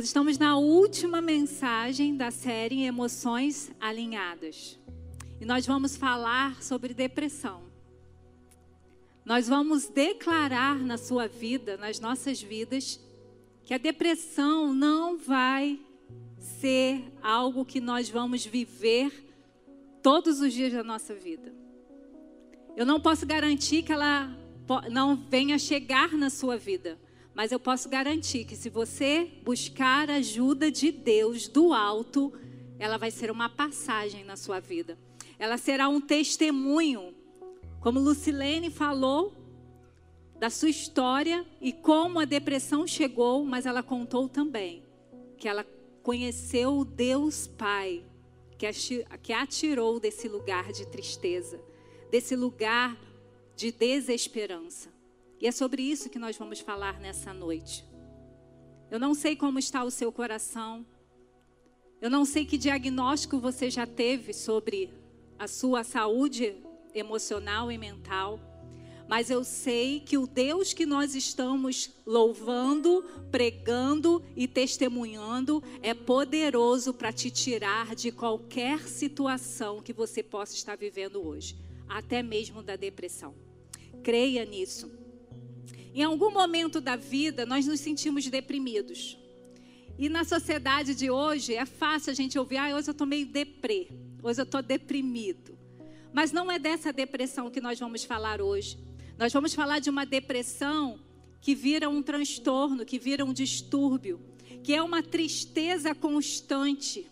[0.00, 4.78] Nós estamos na última mensagem da série Emoções Alinhadas.
[5.38, 7.64] E nós vamos falar sobre depressão.
[9.26, 12.98] Nós vamos declarar na sua vida, nas nossas vidas,
[13.62, 15.78] que a depressão não vai
[16.38, 19.12] ser algo que nós vamos viver
[20.02, 21.52] todos os dias da nossa vida.
[22.74, 24.34] Eu não posso garantir que ela
[24.90, 26.98] não venha chegar na sua vida
[27.40, 32.30] mas eu posso garantir que se você buscar ajuda de Deus do alto,
[32.78, 34.98] ela vai ser uma passagem na sua vida.
[35.38, 37.14] Ela será um testemunho,
[37.80, 39.32] como Lucilene falou
[40.38, 44.84] da sua história e como a depressão chegou, mas ela contou também
[45.38, 45.64] que ela
[46.02, 48.04] conheceu o Deus Pai,
[49.22, 51.58] que a tirou desse lugar de tristeza,
[52.10, 53.00] desse lugar
[53.56, 54.99] de desesperança.
[55.40, 57.84] E é sobre isso que nós vamos falar nessa noite.
[58.90, 60.84] Eu não sei como está o seu coração.
[62.00, 64.92] Eu não sei que diagnóstico você já teve sobre
[65.38, 66.56] a sua saúde
[66.94, 68.38] emocional e mental.
[69.08, 76.92] Mas eu sei que o Deus que nós estamos louvando, pregando e testemunhando é poderoso
[76.92, 81.56] para te tirar de qualquer situação que você possa estar vivendo hoje,
[81.88, 83.34] até mesmo da depressão.
[84.02, 84.90] Creia nisso.
[85.94, 89.18] Em algum momento da vida, nós nos sentimos deprimidos.
[89.98, 93.26] E na sociedade de hoje, é fácil a gente ouvir: ah, hoje eu estou meio
[93.26, 93.88] deprê,
[94.22, 95.58] hoje eu estou deprimido.
[96.12, 98.78] Mas não é dessa depressão que nós vamos falar hoje.
[99.18, 100.98] Nós vamos falar de uma depressão
[101.40, 104.20] que vira um transtorno, que vira um distúrbio,
[104.62, 107.06] que é uma tristeza constante,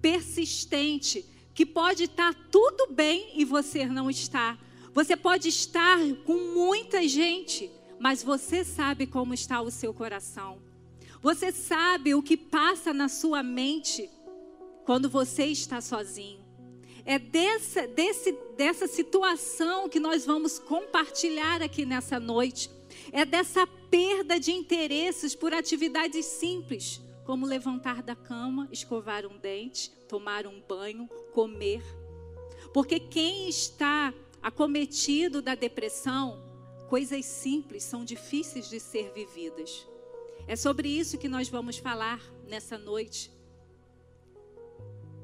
[0.00, 4.58] persistente, que pode estar tudo bem e você não está.
[4.94, 10.58] Você pode estar com muita gente, mas você sabe como está o seu coração.
[11.20, 14.08] Você sabe o que passa na sua mente
[14.86, 16.40] quando você está sozinho.
[17.04, 22.70] É dessa, desse, dessa situação que nós vamos compartilhar aqui nessa noite.
[23.12, 29.90] É dessa perda de interesses por atividades simples, como levantar da cama, escovar um dente,
[30.08, 31.82] tomar um banho, comer.
[32.72, 36.49] Porque quem está acometido da depressão
[36.90, 39.86] Coisas simples são difíceis de ser vividas.
[40.48, 43.30] É sobre isso que nós vamos falar nessa noite.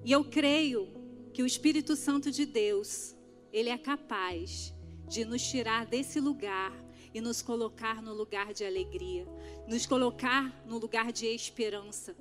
[0.05, 0.87] E eu creio
[1.33, 3.17] que o Espírito Santo de Deus,
[3.53, 4.73] ele é capaz
[5.09, 6.73] de nos tirar desse lugar
[7.13, 9.27] e nos colocar no lugar de alegria,
[9.67, 12.17] nos colocar no lugar de esperança.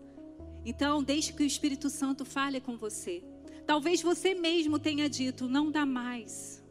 [0.65, 3.23] Então, deixe que o Espírito Santo fale com você.
[3.67, 6.64] Talvez você mesmo tenha dito: não dá mais.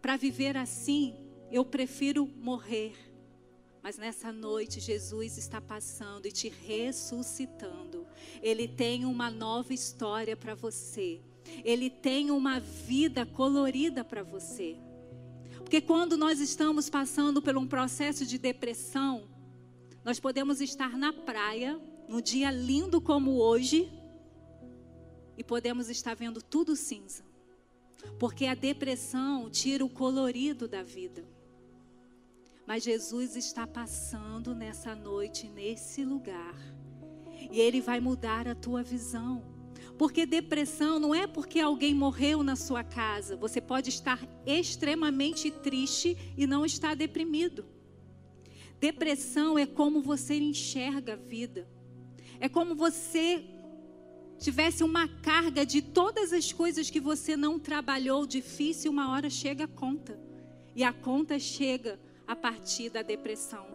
[0.00, 1.14] Para viver assim,
[1.50, 2.94] eu prefiro morrer.
[3.82, 8.06] Mas nessa noite, Jesus está passando e te ressuscitando.
[8.42, 11.20] Ele tem uma nova história para você.
[11.64, 14.76] Ele tem uma vida colorida para você.
[15.56, 19.28] Porque quando nós estamos passando por um processo de depressão,
[20.04, 23.92] nós podemos estar na praia, num dia lindo como hoje,
[25.36, 27.27] e podemos estar vendo tudo cinza.
[28.18, 31.24] Porque a depressão tira o colorido da vida.
[32.66, 36.54] Mas Jesus está passando nessa noite, nesse lugar.
[37.50, 39.42] E Ele vai mudar a tua visão.
[39.96, 43.36] Porque depressão não é porque alguém morreu na sua casa.
[43.36, 47.66] Você pode estar extremamente triste e não estar deprimido.
[48.78, 51.68] Depressão é como você enxerga a vida.
[52.38, 53.44] É como você
[54.38, 59.64] tivesse uma carga de todas as coisas que você não trabalhou difícil, uma hora chega
[59.64, 60.18] a conta.
[60.74, 63.66] E a conta chega a partir da depressão.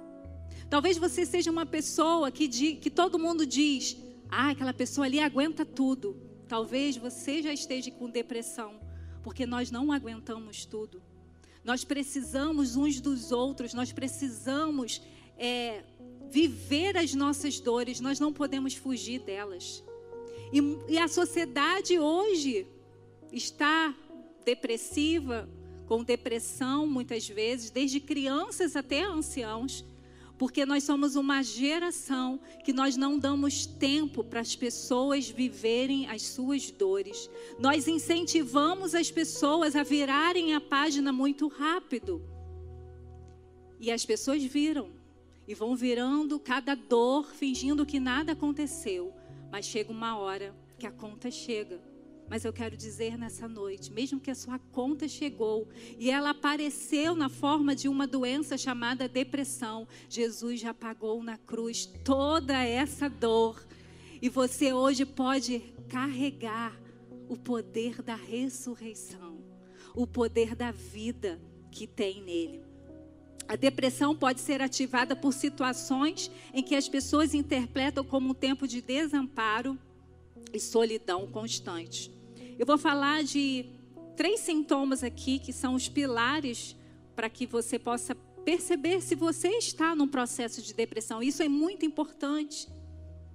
[0.69, 3.97] Talvez você seja uma pessoa que, que todo mundo diz:
[4.29, 6.16] ah, aquela pessoa ali aguenta tudo.
[6.47, 8.80] Talvez você já esteja com depressão,
[9.22, 11.01] porque nós não aguentamos tudo.
[11.63, 15.01] Nós precisamos uns dos outros, nós precisamos
[15.38, 15.83] é,
[16.30, 19.83] viver as nossas dores, nós não podemos fugir delas.
[20.54, 22.68] E, e a sociedade hoje
[23.32, 23.92] está
[24.46, 25.50] depressiva,
[25.88, 29.84] com depressão muitas vezes, desde crianças até anciãos,
[30.38, 36.22] porque nós somos uma geração que nós não damos tempo para as pessoas viverem as
[36.22, 37.28] suas dores.
[37.58, 42.22] Nós incentivamos as pessoas a virarem a página muito rápido.
[43.80, 44.92] E as pessoas viram
[45.48, 49.14] e vão virando cada dor, fingindo que nada aconteceu.
[49.54, 51.80] Mas chega uma hora que a conta chega.
[52.28, 55.70] Mas eu quero dizer nessa noite, mesmo que a sua conta chegou
[56.00, 61.86] e ela apareceu na forma de uma doença chamada depressão, Jesus já pagou na cruz
[62.04, 63.64] toda essa dor.
[64.20, 66.76] E você hoje pode carregar
[67.30, 69.38] o poder da ressurreição,
[69.94, 71.40] o poder da vida
[71.70, 72.73] que tem nele.
[73.54, 78.68] A depressão pode ser ativada por situações em que as pessoas interpretam como um tempo
[78.68, 79.78] de desamparo
[80.52, 82.12] e solidão constante.
[82.58, 83.68] Eu vou falar de
[84.18, 86.76] três sintomas aqui que são os pilares
[87.16, 91.22] para que você possa perceber se você está num processo de depressão.
[91.22, 92.68] Isso é muito importante,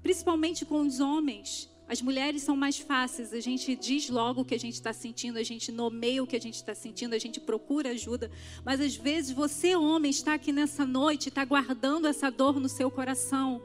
[0.03, 1.71] principalmente com os homens.
[1.89, 5.39] As mulheres são mais fáceis, a gente diz logo o que a gente está sentindo,
[5.39, 8.31] a gente nomeia o que a gente está sentindo, a gente procura ajuda.
[8.63, 12.91] Mas às vezes você, homem, está aqui nessa noite, está guardando essa dor no seu
[12.91, 13.63] coração.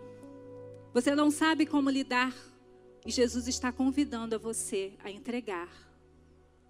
[0.94, 2.34] Você não sabe como lidar.
[3.06, 5.93] E Jesus está convidando a você a entregar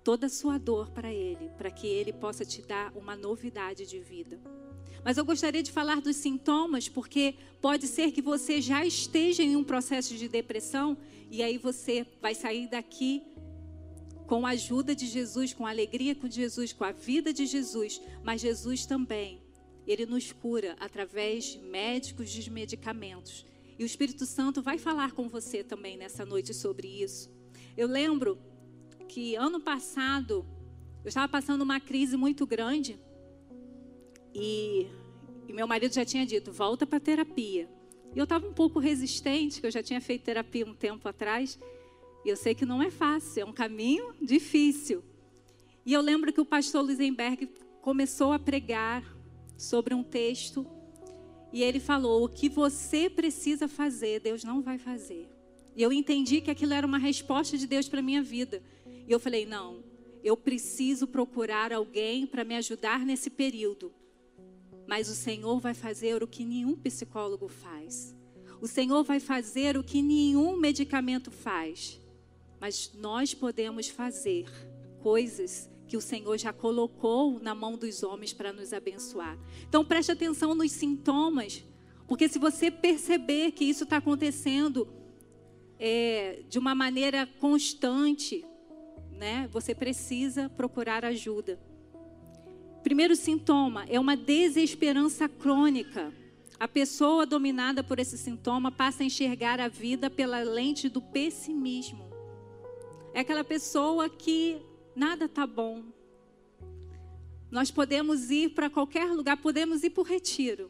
[0.04, 4.00] toda a sua dor para Ele, para que Ele possa te dar uma novidade de
[4.00, 4.40] vida.
[5.04, 9.56] Mas eu gostaria de falar dos sintomas, porque pode ser que você já esteja em
[9.56, 10.98] um processo de depressão
[11.30, 13.24] e aí você vai sair daqui
[14.28, 18.02] com a ajuda de Jesus, com a alegria com Jesus, com a vida de Jesus.
[18.24, 19.42] Mas Jesus também,
[19.86, 23.46] ele nos cura através de médicos, de medicamentos.
[23.78, 27.30] E o Espírito Santo vai falar com você também nessa noite sobre isso.
[27.76, 28.38] Eu lembro
[29.14, 30.44] que ano passado
[31.04, 33.00] eu estava passando uma crise muito grande
[34.34, 34.88] e,
[35.48, 37.70] e meu marido já tinha dito: volta para terapia.
[38.16, 41.60] E eu estava um pouco resistente, que eu já tinha feito terapia um tempo atrás.
[42.26, 45.04] E eu sei que não é fácil, é um caminho difícil.
[45.86, 47.48] E eu lembro que o pastor Luisenberg
[47.82, 49.04] começou a pregar
[49.56, 50.66] sobre um texto.
[51.52, 55.30] E ele falou: o que você precisa fazer, Deus não vai fazer.
[55.76, 58.62] E eu entendi que aquilo era uma resposta de Deus para a minha vida.
[59.08, 59.84] E eu falei: não,
[60.24, 63.94] eu preciso procurar alguém para me ajudar nesse período.
[64.88, 68.16] Mas o Senhor vai fazer o que nenhum psicólogo faz.
[68.62, 72.00] O Senhor vai fazer o que nenhum medicamento faz.
[72.60, 74.46] Mas nós podemos fazer
[75.02, 79.38] coisas que o Senhor já colocou na mão dos homens para nos abençoar.
[79.68, 81.64] Então preste atenção nos sintomas,
[82.08, 84.88] porque se você perceber que isso está acontecendo
[85.78, 88.46] é, de uma maneira constante,
[89.24, 91.58] né, você precisa procurar ajuda.
[92.84, 96.12] Primeiro sintoma é uma desesperança crônica.
[96.60, 102.06] A pessoa dominada por esse sintoma passa a enxergar a vida pela lente do pessimismo.
[103.14, 104.62] É aquela pessoa que
[104.94, 105.86] nada tá bom.
[107.50, 110.70] Nós podemos ir para qualquer lugar, podemos ir para o retiro.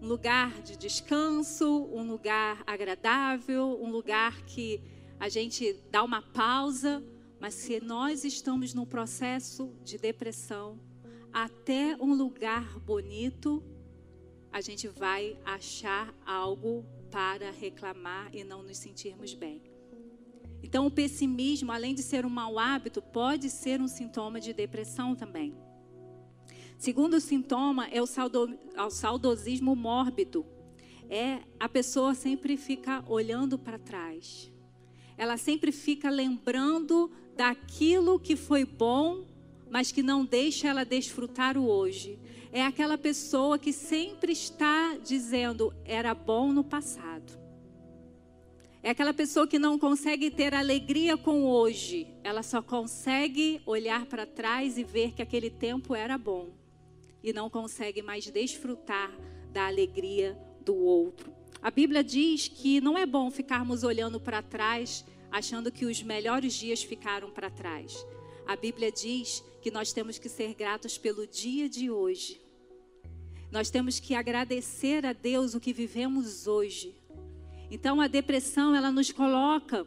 [0.00, 4.80] Um lugar de descanso, um lugar agradável, um lugar que
[5.22, 7.00] a gente dá uma pausa,
[7.38, 10.80] mas se nós estamos num processo de depressão,
[11.32, 13.62] até um lugar bonito,
[14.50, 19.62] a gente vai achar algo para reclamar e não nos sentirmos bem.
[20.60, 25.14] Então, o pessimismo, além de ser um mau hábito, pode ser um sintoma de depressão
[25.14, 25.54] também.
[26.76, 30.44] Segundo sintoma é o, saudo, é o saudosismo mórbido.
[31.08, 34.51] É a pessoa sempre fica olhando para trás.
[35.16, 39.24] Ela sempre fica lembrando daquilo que foi bom,
[39.70, 42.18] mas que não deixa ela desfrutar o hoje.
[42.52, 47.40] É aquela pessoa que sempre está dizendo era bom no passado.
[48.82, 52.08] É aquela pessoa que não consegue ter alegria com hoje.
[52.24, 56.50] Ela só consegue olhar para trás e ver que aquele tempo era bom.
[57.22, 59.10] E não consegue mais desfrutar
[59.52, 61.41] da alegria do outro.
[61.62, 66.52] A Bíblia diz que não é bom ficarmos olhando para trás achando que os melhores
[66.52, 68.04] dias ficaram para trás.
[68.46, 72.40] A Bíblia diz que nós temos que ser gratos pelo dia de hoje.
[73.50, 76.94] Nós temos que agradecer a Deus o que vivemos hoje.
[77.70, 79.86] Então a depressão ela nos coloca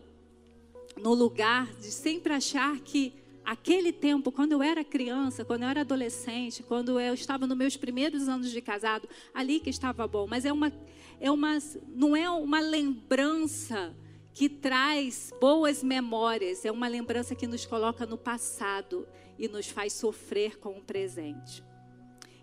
[0.97, 3.13] no lugar de sempre achar que
[3.45, 7.77] aquele tempo, quando eu era criança, quando eu era adolescente, quando eu estava nos meus
[7.77, 10.25] primeiros anos de casado, ali que estava bom.
[10.27, 10.71] Mas é uma,
[11.19, 11.57] é uma,
[11.87, 13.95] não é uma lembrança
[14.33, 19.07] que traz boas memórias, é uma lembrança que nos coloca no passado
[19.39, 21.63] e nos faz sofrer com o presente.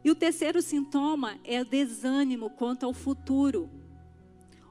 [0.05, 3.71] E o terceiro sintoma é o desânimo quanto ao futuro.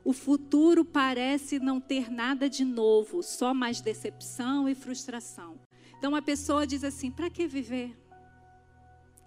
[0.03, 5.59] O futuro parece não ter nada de novo, só mais decepção e frustração.
[5.97, 7.95] Então a pessoa diz assim: para que viver?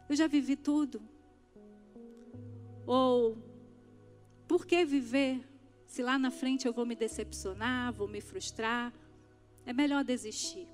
[0.09, 1.01] Eu já vivi tudo.
[2.87, 3.39] Ou
[4.55, 5.41] por que viver?
[5.85, 8.93] se lá na frente eu vou me decepcionar, vou me frustrar.
[9.67, 10.69] é melhor desistir.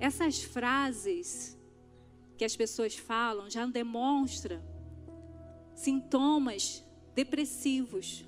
[0.00, 1.58] Essas frases
[2.38, 4.62] que as pessoas falam já demonstram
[5.74, 6.82] sintomas
[7.14, 8.24] depressivos.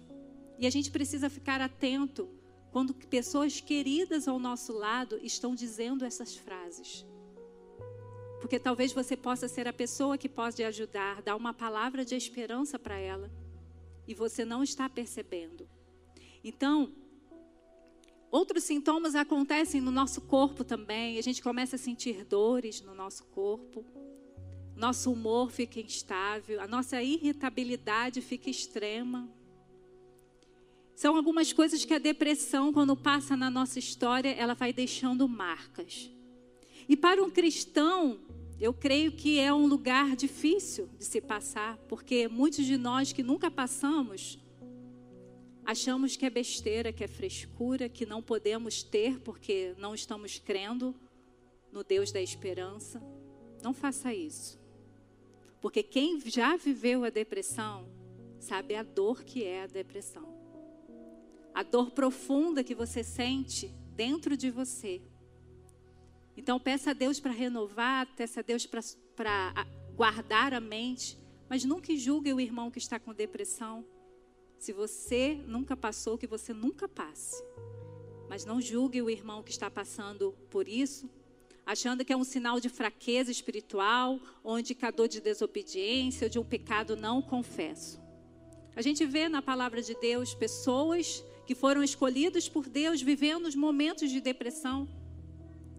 [0.59, 2.29] E a gente precisa ficar atento
[2.71, 7.07] quando pessoas queridas ao nosso lado estão dizendo essas frases.
[8.39, 12.79] Porque talvez você possa ser a pessoa que pode ajudar, dar uma palavra de esperança
[12.79, 13.31] para ela,
[14.09, 15.69] e você não está percebendo.
[16.43, 16.95] Então,
[18.31, 21.19] outros sintomas acontecem no nosso corpo também.
[21.19, 23.85] A gente começa a sentir dores no nosso corpo.
[24.75, 29.29] Nosso humor fica instável, a nossa irritabilidade fica extrema.
[30.95, 36.11] São algumas coisas que a depressão, quando passa na nossa história, ela vai deixando marcas.
[36.89, 38.21] E para um cristão,
[38.61, 43.23] eu creio que é um lugar difícil de se passar, porque muitos de nós que
[43.23, 44.39] nunca passamos,
[45.65, 50.95] achamos que é besteira, que é frescura, que não podemos ter porque não estamos crendo
[51.71, 53.01] no Deus da esperança.
[53.63, 54.59] Não faça isso.
[55.61, 57.89] Porque quem já viveu a depressão
[58.41, 60.37] sabe a dor que é a depressão.
[61.55, 65.03] A dor profunda que você sente dentro de você.
[66.39, 69.67] Então peça a Deus para renovar, peça a Deus para
[69.97, 71.19] guardar a mente,
[71.49, 73.85] mas nunca julgue o irmão que está com depressão.
[74.57, 77.43] Se você nunca passou, que você nunca passe.
[78.29, 81.11] Mas não julgue o irmão que está passando por isso,
[81.67, 86.45] achando que é um sinal de fraqueza espiritual, ou indicador de desobediência, ou de um
[86.45, 88.01] pecado não confesso.
[88.77, 93.57] A gente vê na palavra de Deus pessoas que foram escolhidas por Deus vivendo os
[93.57, 94.89] momentos de depressão.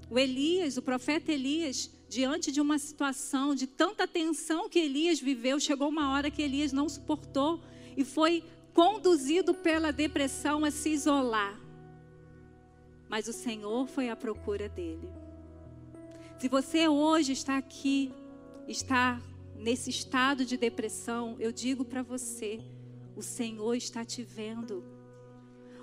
[0.10, 5.60] O Elias, o profeta Elias, diante de uma situação de tanta tensão que Elias viveu,
[5.60, 7.62] chegou uma hora que Elias não suportou
[7.96, 11.60] e foi conduzido pela depressão a se isolar.
[13.08, 15.08] Mas o Senhor foi à procura dele.
[16.40, 18.12] Se você hoje está aqui,
[18.68, 19.22] está
[19.56, 22.62] nesse estado de depressão, eu digo para você:
[23.16, 24.84] o Senhor está te vendo.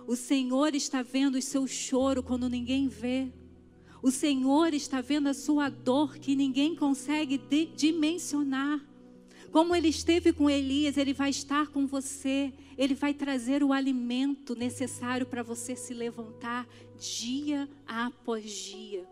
[0.07, 3.33] O Senhor está vendo o seu choro quando ninguém vê.
[4.07, 7.43] O Senhor está vendo a sua dor que ninguém consegue
[7.75, 8.81] dimensionar.
[9.51, 12.53] Como ele esteve com Elias, ele vai estar com você.
[12.79, 19.05] Ele vai trazer o alimento necessário para você se levantar dia após dia.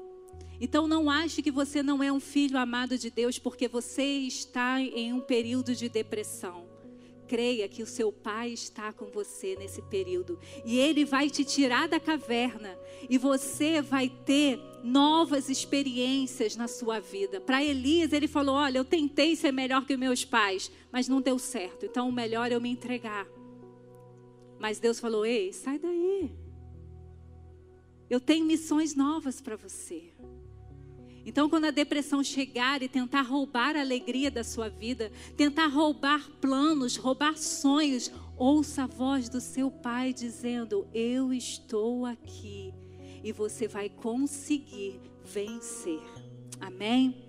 [0.61, 4.81] Então não ache que você não é um filho amado de Deus porque você está
[4.81, 6.74] em um período de depressão.
[7.27, 11.89] Creia que o seu pai está com você nesse período e ele vai te tirar
[11.89, 12.79] da caverna
[13.09, 17.41] e você vai ter novas experiências na sua vida.
[17.41, 21.39] Para Elias, ele falou: Olha, eu tentei ser melhor que meus pais, mas não deu
[21.39, 23.27] certo, então o melhor é eu me entregar.
[24.59, 26.31] Mas Deus falou: Ei, sai daí.
[28.09, 30.13] Eu tenho missões novas para você.
[31.27, 36.31] Então, quando a depressão chegar e tentar roubar a alegria da sua vida, tentar roubar
[36.41, 42.75] planos, roubar sonhos, ouça a voz do seu pai dizendo: Eu estou aqui
[43.23, 46.03] e você vai conseguir vencer.
[46.61, 47.25] Amém?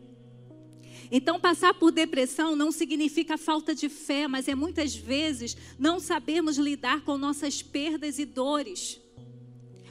[1.12, 6.58] Então, passar por depressão não significa falta de fé, mas é muitas vezes não sabermos
[6.58, 9.00] lidar com nossas perdas e dores.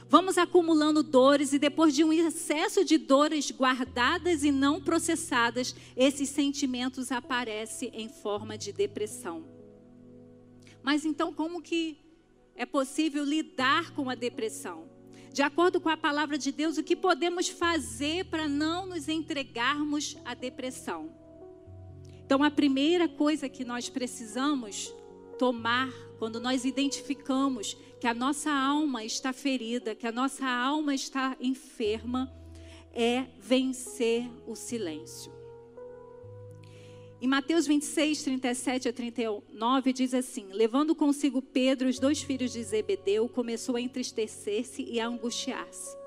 [0.07, 6.29] Vamos acumulando dores e depois de um excesso de dores guardadas e não processadas, esses
[6.29, 9.43] sentimentos aparecem em forma de depressão.
[10.83, 11.97] Mas então como que
[12.55, 14.87] é possível lidar com a depressão?
[15.33, 20.15] De acordo com a palavra de Deus, o que podemos fazer para não nos entregarmos
[20.23, 21.09] à depressão?
[22.25, 24.93] Então, a primeira coisa que nós precisamos
[25.37, 31.35] tomar quando nós identificamos que a nossa alma está ferida, que a nossa alma está
[31.39, 32.31] enferma,
[32.93, 35.33] é vencer o silêncio.
[37.21, 42.63] Em Mateus 26, 37 a 39, diz assim: Levando consigo Pedro, os dois filhos de
[42.63, 45.97] Zebedeu, começou a entristecer-se e a angustiar-se.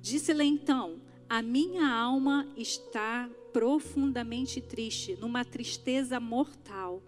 [0.00, 7.02] Disse-lhe então: A minha alma está profundamente triste, numa tristeza mortal.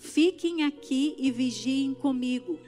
[0.00, 2.58] Fiquem aqui e vigiem comigo.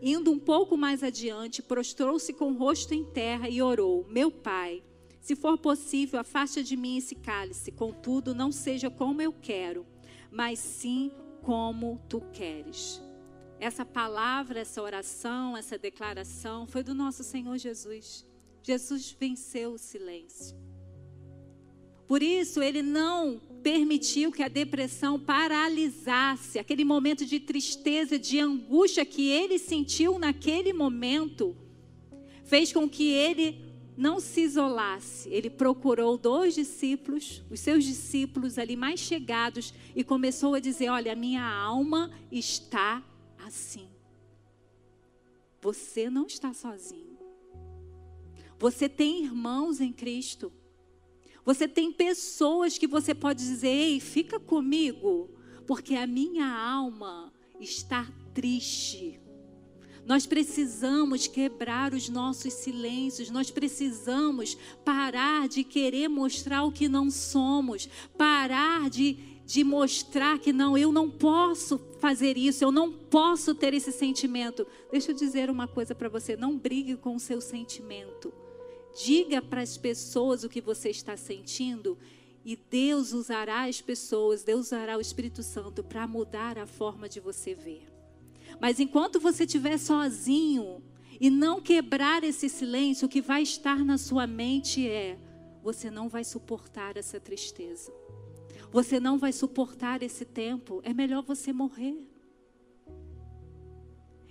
[0.00, 4.82] Indo um pouco mais adiante, prostrou-se com o rosto em terra e orou: Meu pai,
[5.20, 9.86] se for possível, afaste de mim esse cálice, contudo, não seja como eu quero,
[10.30, 13.02] mas sim como tu queres.
[13.60, 18.24] Essa palavra, essa oração, essa declaração foi do nosso Senhor Jesus.
[18.62, 20.56] Jesus venceu o silêncio.
[22.06, 29.04] Por isso, ele não permitiu que a depressão paralisasse aquele momento de tristeza, de angústia
[29.04, 31.56] que ele sentiu naquele momento,
[32.44, 35.28] fez com que ele não se isolasse.
[35.28, 41.16] Ele procurou dois discípulos, os seus discípulos ali mais chegados, e começou a dizer: Olha,
[41.16, 43.02] minha alma está
[43.44, 43.88] assim.
[45.60, 47.18] Você não está sozinho.
[48.58, 50.52] Você tem irmãos em Cristo.
[51.48, 55.30] Você tem pessoas que você pode dizer: Ei, fica comigo,
[55.66, 59.18] porque a minha alma está triste.
[60.04, 67.10] Nós precisamos quebrar os nossos silêncios, nós precisamos parar de querer mostrar o que não
[67.10, 67.88] somos,
[68.18, 73.72] parar de, de mostrar que não, eu não posso fazer isso, eu não posso ter
[73.72, 74.66] esse sentimento.
[74.92, 78.30] Deixa eu dizer uma coisa para você: não brigue com o seu sentimento.
[78.96, 81.98] Diga para as pessoas o que você está sentindo
[82.44, 87.20] e Deus usará as pessoas, Deus usará o Espírito Santo para mudar a forma de
[87.20, 87.86] você ver.
[88.58, 90.82] Mas enquanto você estiver sozinho
[91.20, 95.18] e não quebrar esse silêncio, o que vai estar na sua mente é:
[95.62, 97.92] você não vai suportar essa tristeza.
[98.72, 100.80] Você não vai suportar esse tempo.
[100.84, 102.07] É melhor você morrer.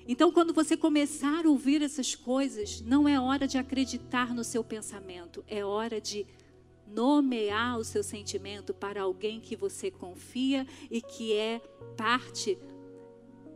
[0.07, 4.63] Então, quando você começar a ouvir essas coisas, não é hora de acreditar no seu
[4.63, 6.25] pensamento, é hora de
[6.87, 11.59] nomear o seu sentimento para alguém que você confia e que é
[11.97, 12.57] parte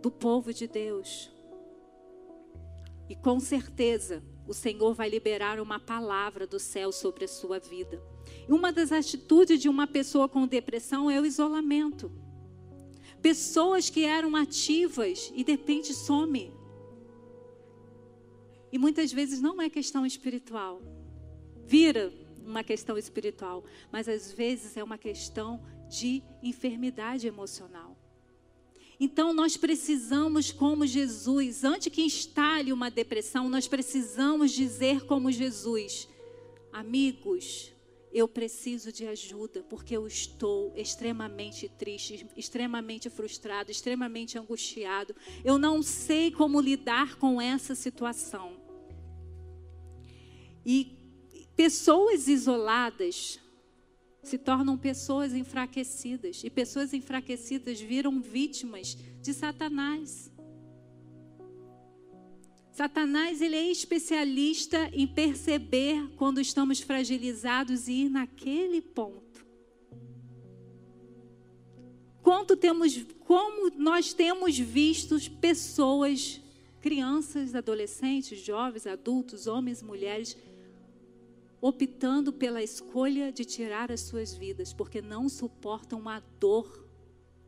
[0.01, 1.31] do povo de Deus.
[3.07, 8.01] E com certeza o Senhor vai liberar uma palavra do céu sobre a sua vida.
[8.47, 12.11] E uma das atitudes de uma pessoa com depressão é o isolamento.
[13.21, 16.51] Pessoas que eram ativas e de repente some.
[18.71, 20.81] E muitas vezes não é questão espiritual.
[21.65, 22.11] Vira
[22.45, 27.97] uma questão espiritual, mas às vezes é uma questão de enfermidade emocional.
[28.99, 36.07] Então nós precisamos, como Jesus, antes que instale uma depressão, nós precisamos dizer como Jesus:
[36.71, 37.70] amigos,
[38.13, 45.15] eu preciso de ajuda, porque eu estou extremamente triste, extremamente frustrado, extremamente angustiado.
[45.43, 48.59] Eu não sei como lidar com essa situação.
[50.65, 50.97] E
[51.55, 53.39] pessoas isoladas
[54.23, 56.43] se tornam pessoas enfraquecidas.
[56.43, 60.30] E pessoas enfraquecidas viram vítimas de Satanás.
[62.71, 69.45] Satanás ele é especialista em perceber quando estamos fragilizados e ir naquele ponto.
[72.23, 76.39] Quanto temos, como nós temos visto pessoas,
[76.79, 80.37] crianças, adolescentes, jovens, adultos, homens, mulheres,
[81.59, 86.87] optando pela escolha de tirar as suas vidas, porque não suportam a dor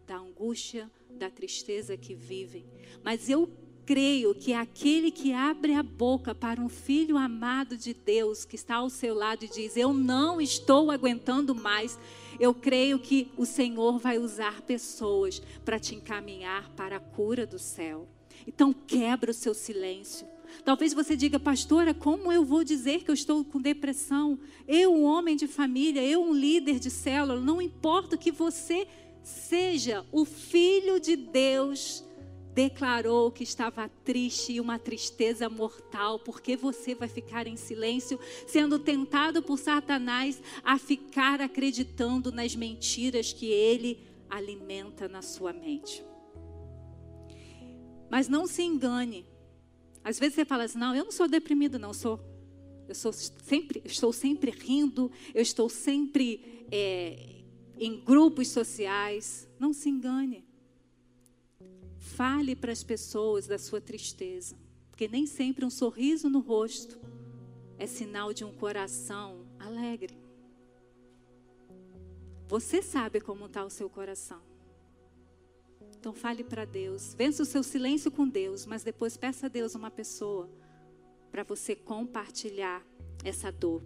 [0.05, 2.65] da angústia, da tristeza que vivem.
[3.03, 3.49] Mas eu
[3.86, 8.76] creio que aquele que abre a boca para um filho amado de Deus que está
[8.76, 11.98] ao seu lado e diz: Eu não estou aguentando mais.
[12.39, 17.60] Eu creio que o Senhor vai usar pessoas para te encaminhar para a cura do
[17.60, 18.08] céu.
[18.48, 20.28] Então, quebra o seu silêncio.
[20.63, 24.39] Talvez você diga, pastora, como eu vou dizer que eu estou com depressão?
[24.67, 28.88] Eu, um homem de família, eu, um líder de célula, não importa que você
[29.24, 32.04] seja o filho de Deus,
[32.53, 38.77] declarou que estava triste e uma tristeza mortal, porque você vai ficar em silêncio, sendo
[38.77, 46.03] tentado por Satanás a ficar acreditando nas mentiras que ele alimenta na sua mente.
[48.09, 49.25] Mas não se engane,
[50.03, 52.19] às vezes você fala assim: não, eu não sou deprimido, não, sou.
[52.87, 57.43] Eu sou sempre, estou sempre rindo, eu estou sempre é,
[57.77, 59.47] em grupos sociais.
[59.57, 60.42] Não se engane.
[62.15, 64.56] Fale para as pessoas da sua tristeza,
[64.91, 66.99] porque nem sempre um sorriso no rosto
[67.80, 70.15] é sinal de um coração alegre.
[72.47, 74.41] Você sabe como está o seu coração.
[75.97, 79.73] Então fale para Deus, vença o seu silêncio com Deus, mas depois peça a Deus
[79.73, 80.47] uma pessoa
[81.32, 82.86] para você compartilhar
[83.23, 83.82] essa dor.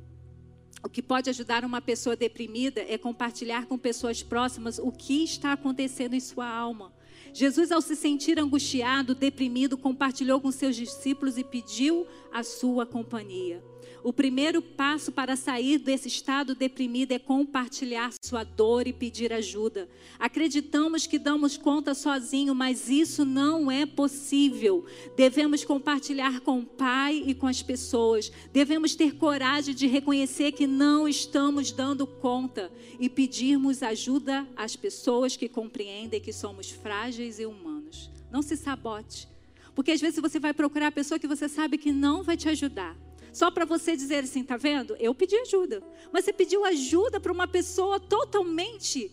[0.83, 5.53] O que pode ajudar uma pessoa deprimida é compartilhar com pessoas próximas o que está
[5.53, 6.96] acontecendo em sua alma.
[7.33, 13.63] Jesus, ao se sentir angustiado, deprimido, compartilhou com seus discípulos e pediu a sua companhia.
[14.07, 19.89] O primeiro passo para sair desse estado deprimido é compartilhar sua dor e pedir ajuda.
[20.17, 24.85] Acreditamos que damos conta sozinho, mas isso não é possível.
[25.17, 28.31] Devemos compartilhar com o Pai e com as pessoas.
[28.53, 35.35] Devemos ter coragem de reconhecer que não estamos dando conta e pedirmos ajuda às pessoas
[35.35, 38.09] que compreendem que somos frágeis e humanos.
[38.31, 39.27] Não se sabote.
[39.75, 42.47] Porque às vezes você vai procurar a pessoa que você sabe que não vai te
[42.47, 42.95] ajudar.
[43.37, 44.95] Só para você dizer assim, tá vendo?
[44.95, 45.83] Eu pedi ajuda.
[46.11, 49.11] Mas você pediu ajuda para uma pessoa totalmente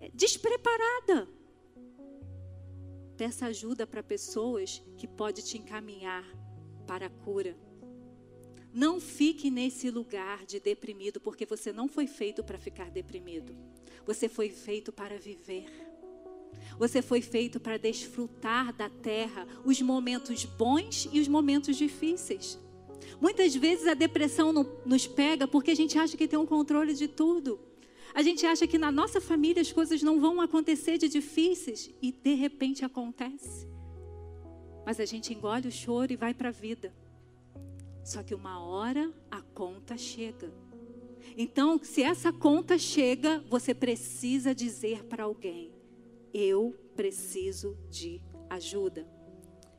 [0.00, 1.28] eh, despreparada.
[3.16, 6.24] Peça ajuda para pessoas que pode te encaminhar
[6.88, 7.56] para a cura.
[8.74, 13.56] Não fique nesse lugar de deprimido, porque você não foi feito para ficar deprimido.
[14.04, 15.70] Você foi feito para viver.
[16.80, 22.58] Você foi feito para desfrutar da terra, os momentos bons e os momentos difíceis.
[23.20, 24.52] Muitas vezes a depressão
[24.84, 27.60] nos pega porque a gente acha que tem um controle de tudo.
[28.14, 32.12] A gente acha que na nossa família as coisas não vão acontecer de difíceis e
[32.12, 33.66] de repente acontece.
[34.84, 36.92] Mas a gente engole o choro e vai para a vida.
[38.04, 40.52] Só que uma hora a conta chega.
[41.36, 45.72] Então, se essa conta chega, você precisa dizer para alguém:
[46.34, 49.06] Eu preciso de ajuda.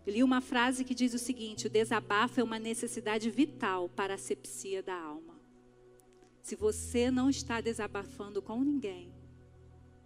[0.06, 4.16] Eu li uma frase que diz o seguinte: o desabafo é uma necessidade vital para
[4.16, 5.40] a sepsia da alma.
[6.42, 9.14] Se você não está desabafando com ninguém,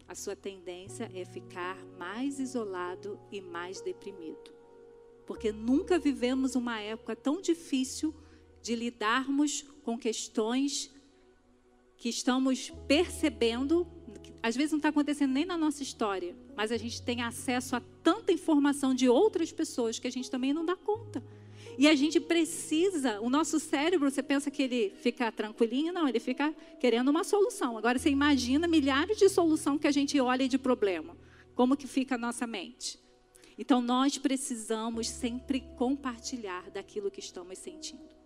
[0.07, 4.57] a sua tendência é ficar mais isolado e mais deprimido
[5.27, 8.15] porque nunca vivemos uma época tão difícil
[8.63, 10.89] de lidarmos com questões
[11.97, 13.85] que estamos percebendo,
[14.41, 17.81] às vezes não está acontecendo nem na nossa história, mas a gente tem acesso a
[18.01, 21.23] tanta informação de outras pessoas que a gente também não dá conta.
[21.77, 25.93] E a gente precisa, o nosso cérebro, você pensa que ele fica tranquilinho?
[25.93, 27.77] Não, ele fica querendo uma solução.
[27.77, 31.15] Agora você imagina milhares de soluções que a gente olha de problema.
[31.53, 32.99] Como que fica a nossa mente?
[33.55, 38.16] Então nós precisamos sempre compartilhar daquilo que estamos sentindo.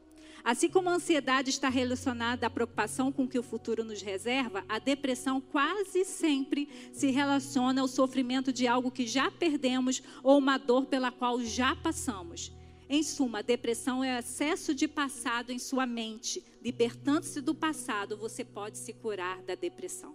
[0.44, 4.66] Assim como a ansiedade está relacionada à preocupação com o que o futuro nos reserva,
[4.68, 10.58] a depressão quase sempre se relaciona ao sofrimento de algo que já perdemos ou uma
[10.58, 12.52] dor pela qual já passamos.
[12.90, 16.44] Em suma, a depressão é excesso de passado em sua mente.
[16.62, 20.14] Libertando-se do passado, você pode se curar da depressão.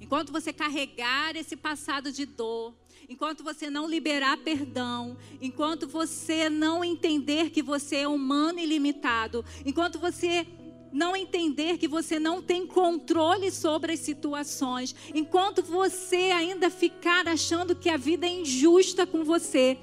[0.00, 2.74] Enquanto você carregar esse passado de dor,
[3.10, 9.44] enquanto você não liberar perdão, enquanto você não entender que você é humano e limitado,
[9.66, 10.46] enquanto você
[10.92, 17.74] não entender que você não tem controle sobre as situações, enquanto você ainda ficar achando
[17.74, 19.76] que a vida é injusta com você,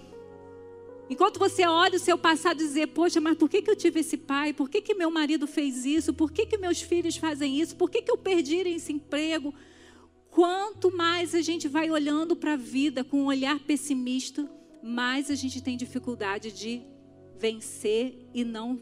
[1.10, 4.00] enquanto você olha o seu passado e dizer, poxa, mas por que, que eu tive
[4.00, 4.54] esse pai?
[4.54, 6.13] Por que, que meu marido fez isso?
[6.13, 7.76] Por que, que meus filhos fazem isso?
[7.76, 9.54] Por que, que eu perdi esse emprego?
[10.38, 14.47] Quanto mais a gente vai olhando para a vida com um olhar pessimista,
[14.84, 16.84] mais a gente tem dificuldade de
[17.39, 18.80] vencer e não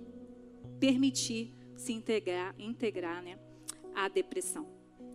[0.82, 3.39] permitir se integrar, integrar né,
[3.96, 4.68] a depressão.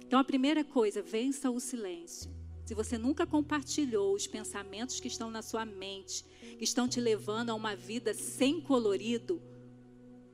[0.03, 2.35] Então, a primeira coisa, vença o silêncio.
[2.65, 6.25] Se você nunca compartilhou os pensamentos que estão na sua mente,
[6.57, 9.43] que estão te levando a uma vida sem colorido,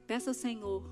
[0.06, 0.88] peça ao Senhor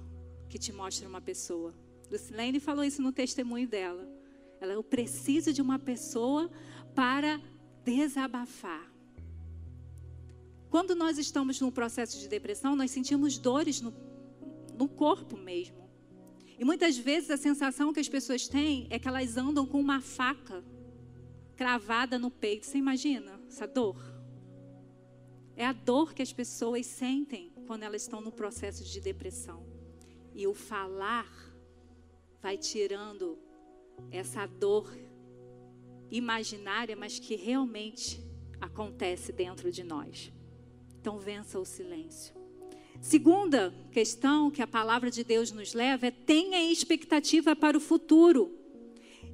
[0.48, 1.72] que te mostre uma pessoa.
[2.10, 4.23] Lucilene falou isso no testemunho dela.
[4.64, 6.50] Ela, eu preciso de uma pessoa
[6.94, 7.38] para
[7.84, 8.90] desabafar.
[10.70, 13.94] Quando nós estamos num processo de depressão, nós sentimos dores no,
[14.76, 15.84] no corpo mesmo.
[16.58, 20.00] E muitas vezes a sensação que as pessoas têm é que elas andam com uma
[20.00, 20.64] faca
[21.54, 22.64] cravada no peito.
[22.64, 24.02] Você imagina essa dor?
[25.54, 29.62] É a dor que as pessoas sentem quando elas estão no processo de depressão.
[30.34, 31.30] E o falar
[32.40, 33.38] vai tirando
[34.10, 34.96] essa dor
[36.10, 38.22] imaginária, mas que realmente
[38.60, 40.32] acontece dentro de nós.
[41.00, 42.34] Então, vença o silêncio.
[43.00, 48.56] Segunda questão que a palavra de Deus nos leva é tenha expectativa para o futuro.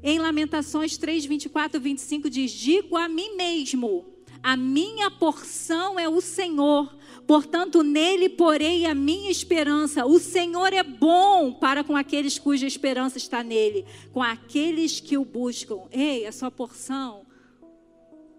[0.03, 4.07] Em Lamentações 3, 24 e 25 diz: Digo a mim mesmo,
[4.43, 6.95] a minha porção é o Senhor,
[7.31, 10.05] Portanto, nele porei a minha esperança.
[10.05, 15.25] O Senhor é bom para com aqueles cuja esperança está nele, com aqueles que o
[15.25, 15.83] buscam.
[15.93, 17.25] Ei, a sua porção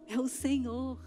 [0.10, 1.00] é o Senhor.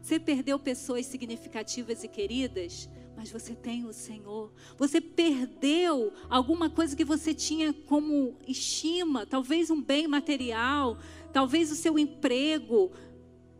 [0.00, 4.50] Você perdeu pessoas significativas e queridas, mas você tem o Senhor.
[4.78, 10.96] Você perdeu alguma coisa que você tinha como estima, talvez um bem material,
[11.30, 12.90] talvez o seu emprego.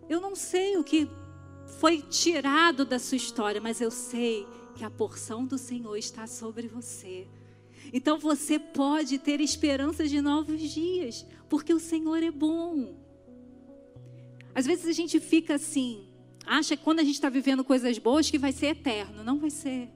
[0.09, 1.09] Eu não sei o que
[1.79, 6.69] foi tirado da sua história, mas eu sei que a porção do Senhor está sobre
[6.69, 7.27] você.
[7.93, 12.97] Então você pode ter esperança de novos dias, porque o Senhor é bom.
[14.55, 16.09] Às vezes a gente fica assim,
[16.47, 19.25] acha que quando a gente está vivendo coisas boas que vai ser eterno.
[19.25, 19.91] Não vai ser.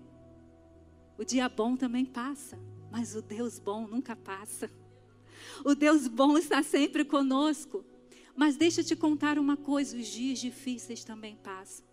[1.17, 2.59] O dia bom também passa,
[2.91, 4.71] mas o Deus bom nunca passa.
[5.65, 7.85] O Deus bom está sempre conosco.
[8.39, 11.85] Mas deixa eu te contar uma coisa: os dias difíceis também passam.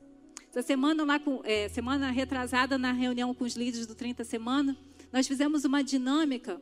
[0.52, 4.78] Essa semana, lá com, é, semana retrasada, na reunião com os líderes do 30 Semana,
[5.12, 6.62] nós fizemos uma dinâmica.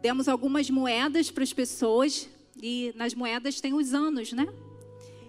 [0.00, 2.28] Demos algumas moedas para as pessoas,
[2.62, 4.46] e nas moedas tem os anos, né?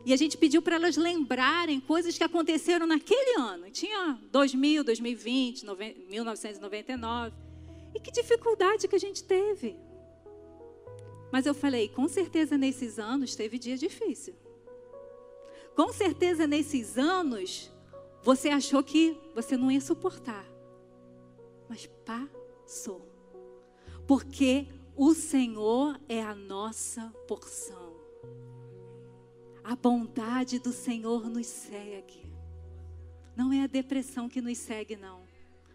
[0.05, 3.71] E a gente pediu para elas lembrarem coisas que aconteceram naquele ano.
[3.71, 5.65] Tinha 2000, 2020,
[6.08, 7.36] 1999.
[7.95, 9.75] E que dificuldade que a gente teve.
[11.32, 14.36] Mas eu falei, com certeza nesses anos teve dia difícil.
[15.76, 17.72] Com certeza nesses anos
[18.24, 20.46] você achou que você não ia suportar.
[21.70, 23.08] Mas passou.
[24.08, 27.96] Porque o Senhor é a nossa porção.
[29.63, 32.26] A bondade do Senhor nos segue.
[33.36, 35.18] Não é a depressão que nos segue, não.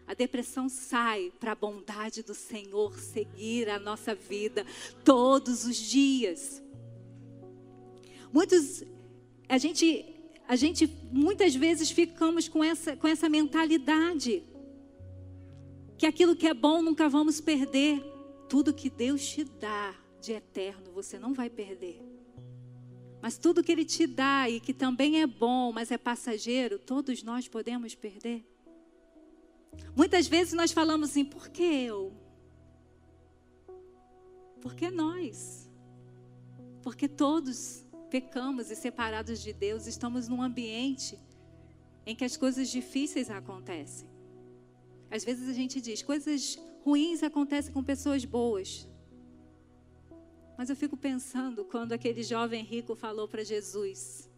[0.07, 4.65] A depressão sai para a bondade do Senhor seguir a nossa vida
[5.03, 6.61] todos os dias.
[8.31, 8.83] Muitos,
[9.49, 10.05] a gente,
[10.47, 14.43] a gente muitas vezes ficamos com essa, com essa mentalidade
[15.97, 18.03] que aquilo que é bom nunca vamos perder.
[18.47, 22.01] Tudo que Deus te dá de eterno você não vai perder.
[23.21, 27.23] Mas tudo que Ele te dá e que também é bom, mas é passageiro, todos
[27.23, 28.45] nós podemos perder.
[29.95, 32.13] Muitas vezes nós falamos assim: por que eu?
[34.61, 35.69] Porque nós.
[36.81, 41.19] Porque todos pecamos e separados de Deus, estamos num ambiente
[42.05, 44.07] em que as coisas difíceis acontecem.
[45.09, 48.87] Às vezes a gente diz: coisas ruins acontecem com pessoas boas.
[50.57, 54.29] Mas eu fico pensando quando aquele jovem rico falou para Jesus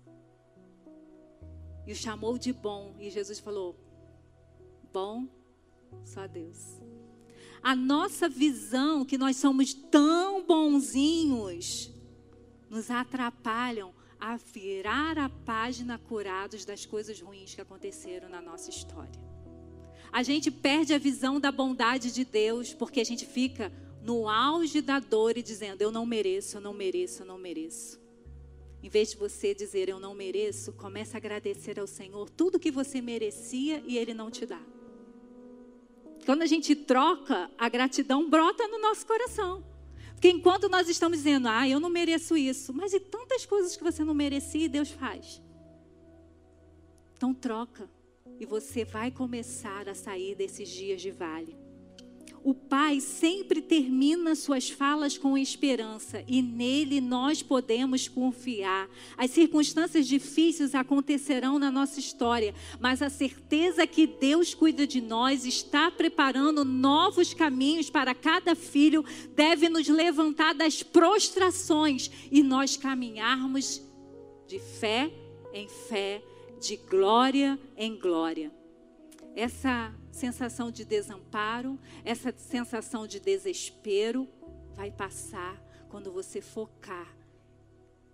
[1.85, 3.75] e o chamou de bom, e Jesus falou:
[4.99, 5.27] Bom,
[6.03, 6.81] só Deus.
[7.61, 11.91] A nossa visão que nós somos tão bonzinhos
[12.67, 19.21] nos atrapalham a virar a página curados das coisas ruins que aconteceram na nossa história.
[20.11, 24.81] A gente perde a visão da bondade de Deus porque a gente fica no auge
[24.81, 28.01] da dor e dizendo: Eu não mereço, eu não mereço, eu não mereço.
[28.81, 32.71] Em vez de você dizer eu não mereço, comece a agradecer ao Senhor tudo que
[32.71, 34.76] você merecia e Ele não te dá.
[36.27, 39.63] Quando a gente troca, a gratidão brota no nosso coração.
[40.11, 43.83] Porque enquanto nós estamos dizendo, ah, eu não mereço isso, mas e tantas coisas que
[43.83, 45.41] você não merecia, Deus faz.
[47.13, 47.89] Então troca
[48.41, 51.55] e você vai começar a sair desses dias de vale.
[52.47, 58.89] O Pai sempre termina suas falas com esperança e nele nós podemos confiar.
[59.17, 65.45] As circunstâncias difíceis acontecerão na nossa história, mas a certeza que Deus cuida de nós,
[65.45, 69.03] está preparando novos caminhos para cada filho,
[69.35, 73.81] deve nos levantar das prostrações e nós caminharmos
[74.47, 75.11] de fé
[75.53, 76.23] em fé,
[76.61, 78.49] de glória em glória.
[79.35, 84.27] Essa sensação de desamparo, essa sensação de desespero
[84.75, 87.15] vai passar quando você focar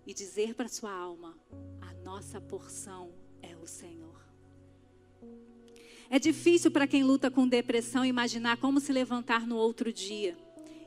[0.06, 1.34] e dizer para sua alma:
[1.80, 3.10] a nossa porção
[3.42, 4.22] é o Senhor.
[6.10, 10.36] É difícil para quem luta com depressão imaginar como se levantar no outro dia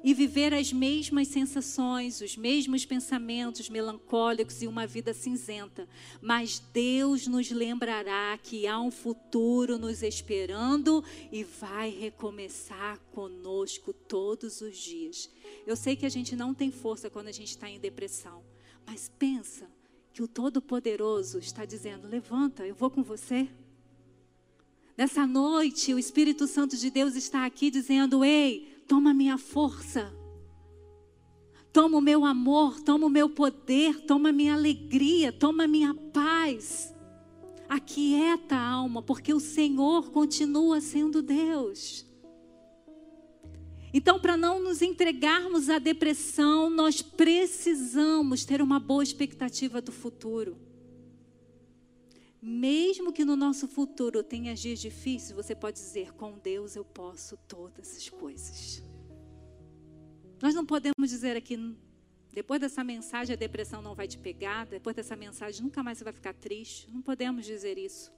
[0.03, 5.87] e viver as mesmas sensações, os mesmos pensamentos melancólicos e uma vida cinzenta.
[6.21, 14.61] Mas Deus nos lembrará que há um futuro nos esperando e vai recomeçar conosco todos
[14.61, 15.29] os dias.
[15.65, 18.43] Eu sei que a gente não tem força quando a gente está em depressão,
[18.85, 19.67] mas pensa
[20.13, 23.47] que o Todo-Poderoso está dizendo: levanta, eu vou com você.
[24.97, 30.13] Nessa noite, o Espírito Santo de Deus está aqui dizendo: ei, toma minha força,
[31.73, 35.93] toma o meu amor, toma o meu poder, toma a minha alegria, toma a minha
[35.93, 36.93] paz.
[37.69, 42.05] Aquieta a alma, porque o Senhor continua sendo Deus.
[43.93, 50.66] Então, para não nos entregarmos à depressão, nós precisamos ter uma boa expectativa do futuro.
[52.49, 57.35] Mesmo que no nosso futuro tenha dias difíceis, você pode dizer: com Deus eu posso
[57.45, 58.81] todas as coisas.
[60.41, 61.75] Nós não podemos dizer aqui,
[62.31, 66.05] depois dessa mensagem a depressão não vai te pegar, depois dessa mensagem nunca mais você
[66.05, 66.89] vai ficar triste.
[66.89, 68.13] Não podemos dizer isso.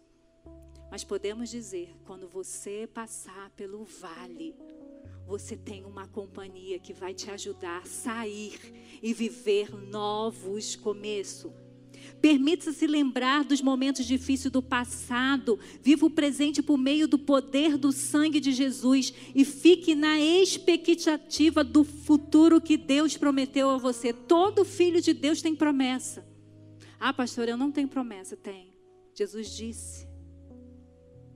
[0.92, 4.56] Mas podemos dizer: quando você passar pelo vale,
[5.26, 8.60] você tem uma companhia que vai te ajudar a sair
[9.02, 11.52] e viver novos começos.
[12.22, 15.60] Permita-se lembrar dos momentos difíceis do passado.
[15.82, 21.64] Viva o presente por meio do poder do sangue de Jesus e fique na expectativa
[21.64, 24.14] do futuro que Deus prometeu a você.
[24.14, 26.28] Todo filho de Deus tem promessa.
[27.00, 28.36] Ah, pastor, eu não tenho promessa.
[28.36, 28.74] Tem.
[29.14, 30.08] Jesus disse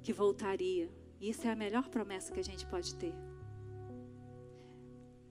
[0.02, 0.90] que voltaria.
[1.20, 3.14] E isso é a melhor promessa que a gente pode ter.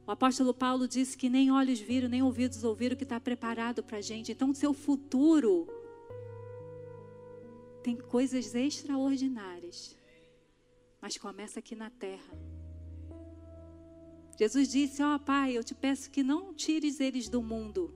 [0.07, 3.83] O apóstolo Paulo disse que nem olhos viram, nem ouvidos ouviram o que está preparado
[3.83, 4.33] para a gente.
[4.33, 5.69] Então, seu futuro
[7.83, 9.97] tem coisas extraordinárias,
[11.01, 12.37] mas começa aqui na terra.
[14.39, 17.95] Jesus disse: Ó oh, Pai, eu te peço que não tires eles do mundo,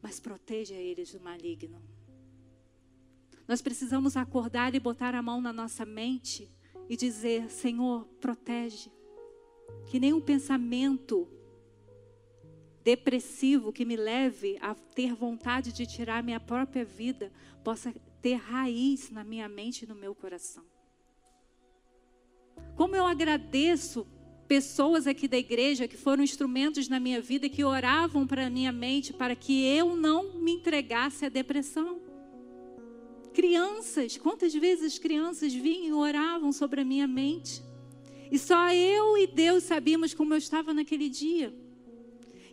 [0.00, 1.82] mas proteja eles do maligno.
[3.46, 6.50] Nós precisamos acordar e botar a mão na nossa mente
[6.88, 8.95] e dizer: Senhor, protege
[9.86, 11.28] que nenhum pensamento
[12.82, 17.32] depressivo que me leve a ter vontade de tirar minha própria vida
[17.64, 20.64] possa ter raiz na minha mente e no meu coração.
[22.76, 24.06] Como eu agradeço
[24.46, 29.12] pessoas aqui da igreja que foram instrumentos na minha vida que oravam para minha mente
[29.12, 32.00] para que eu não me entregasse à depressão.
[33.34, 37.62] Crianças, quantas vezes crianças vinham e oravam sobre a minha mente?
[38.30, 41.54] E só eu e Deus sabíamos como eu estava naquele dia.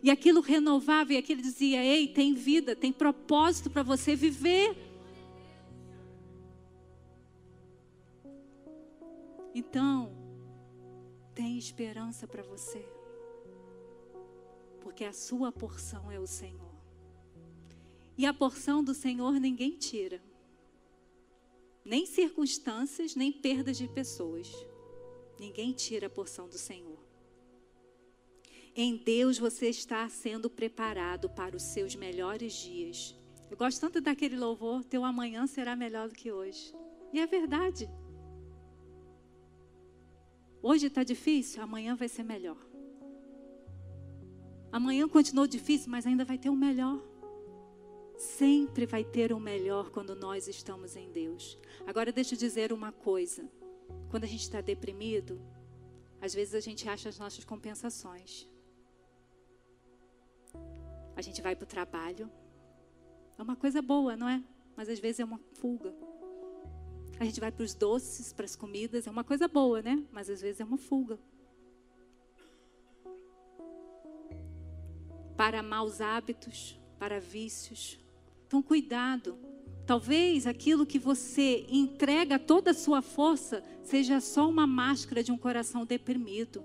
[0.02, 4.76] E aquilo renovava e aquilo dizia: Ei, tem vida, tem propósito para você viver.
[9.54, 10.12] Então,
[11.34, 12.84] tem esperança para você.
[14.80, 16.74] Porque a sua porção é o Senhor.
[18.18, 20.22] E a porção do Senhor ninguém tira.
[21.84, 24.52] Nem circunstâncias, nem perdas de pessoas.
[25.38, 26.98] Ninguém tira a porção do Senhor.
[28.76, 33.14] Em Deus você está sendo preparado para os seus melhores dias.
[33.50, 36.74] Eu gosto tanto daquele louvor: Teu amanhã será melhor do que hoje.
[37.12, 37.88] E é verdade.
[40.60, 42.56] Hoje está difícil, amanhã vai ser melhor.
[44.72, 47.00] Amanhã continuou difícil, mas ainda vai ter o melhor.
[48.16, 51.56] Sempre vai ter o melhor quando nós estamos em Deus.
[51.86, 53.48] Agora deixa eu dizer uma coisa.
[54.10, 55.40] Quando a gente está deprimido,
[56.20, 58.48] às vezes a gente acha as nossas compensações.
[61.16, 62.30] A gente vai para o trabalho.
[63.38, 64.42] É uma coisa boa, não é?
[64.76, 65.94] Mas às vezes é uma fuga.
[67.18, 69.06] A gente vai para os doces, para as comidas.
[69.06, 70.02] É uma coisa boa, né?
[70.10, 71.18] Mas às vezes é uma fuga.
[75.36, 77.98] Para maus hábitos, para vícios.
[78.46, 79.38] Então, cuidado.
[79.86, 85.36] Talvez aquilo que você entrega toda a sua força seja só uma máscara de um
[85.36, 86.64] coração deprimido.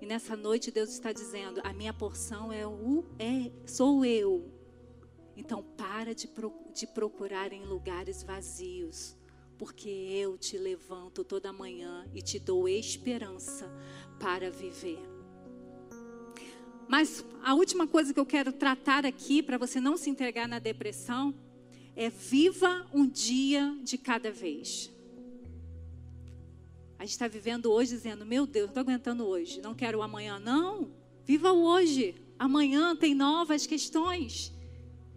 [0.00, 4.48] E nessa noite Deus está dizendo: a minha porção é o é sou eu.
[5.36, 6.30] Então para de,
[6.72, 9.16] de procurar em lugares vazios,
[9.58, 13.68] porque eu te levanto toda manhã e te dou esperança
[14.20, 15.00] para viver.
[16.86, 20.60] Mas a última coisa que eu quero tratar aqui para você não se entregar na
[20.60, 21.34] depressão
[21.98, 24.88] é viva um dia de cada vez.
[26.96, 30.02] A gente está vivendo hoje dizendo, meu Deus, não estou aguentando hoje, não quero o
[30.02, 30.38] amanhã.
[30.38, 30.92] Não,
[31.24, 32.14] viva o hoje.
[32.38, 34.52] Amanhã tem novas questões.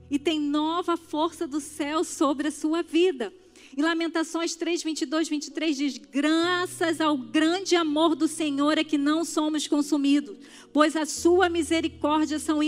[0.09, 3.31] E tem nova força do céu sobre a sua vida.
[3.75, 9.23] Em Lamentações 3, 22, 23 diz: Graças ao grande amor do Senhor é que não
[9.23, 10.37] somos consumidos,
[10.73, 12.59] pois a sua misericórdia são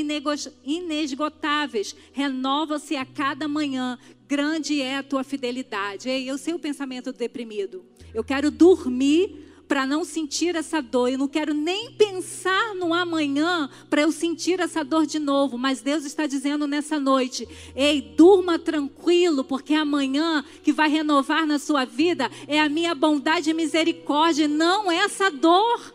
[0.64, 6.08] inesgotáveis, renova-se a cada manhã, grande é a tua fidelidade.
[6.08, 7.84] Ei, eu sei o pensamento do deprimido.
[8.14, 11.10] Eu quero dormir para não sentir essa dor.
[11.10, 15.58] Eu não quero nem pensar no amanhã para eu sentir essa dor de novo.
[15.58, 21.60] Mas Deus está dizendo nessa noite: ei, durma tranquilo, porque amanhã que vai renovar na
[21.60, 25.94] sua vida é a minha bondade e misericórdia, não essa dor.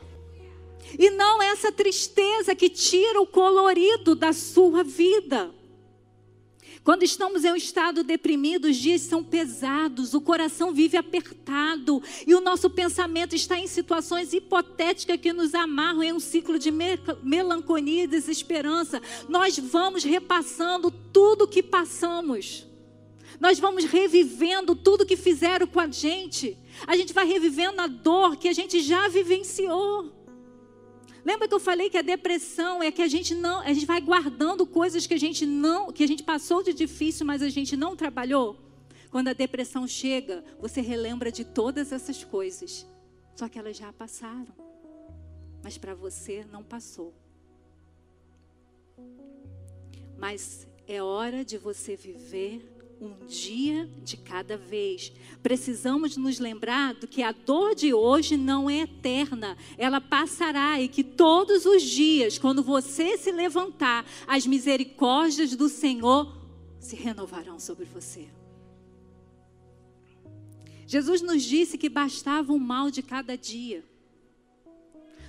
[0.99, 5.58] E não essa tristeza que tira o colorido da sua vida.
[6.89, 12.35] Quando estamos em um estado deprimido, os dias são pesados, o coração vive apertado e
[12.35, 16.71] o nosso pensamento está em situações hipotéticas que nos amarram em um ciclo de
[17.23, 19.03] melancolia e desesperança.
[19.29, 22.67] Nós vamos repassando tudo o que passamos.
[23.39, 26.57] Nós vamos revivendo tudo que fizeram com a gente.
[26.87, 30.18] A gente vai revivendo a dor que a gente já vivenciou.
[31.29, 34.01] Lembra que eu falei que a depressão é que a gente não, a gente vai
[34.01, 37.77] guardando coisas que a gente não, que a gente passou de difícil, mas a gente
[37.77, 38.57] não trabalhou?
[39.11, 42.87] Quando a depressão chega, você relembra de todas essas coisas.
[43.37, 44.55] Só que elas já passaram.
[45.63, 47.13] Mas para você não passou.
[50.17, 55.13] Mas é hora de você viver um dia de cada vez.
[55.43, 60.89] Precisamos nos lembrar do que a dor de hoje não é eterna, ela passará e
[60.89, 66.37] que todos os dias, quando você se levantar, as misericórdias do Senhor
[66.81, 68.29] se renovarão sobre você.
[70.87, 73.85] Jesus nos disse que bastava o mal de cada dia.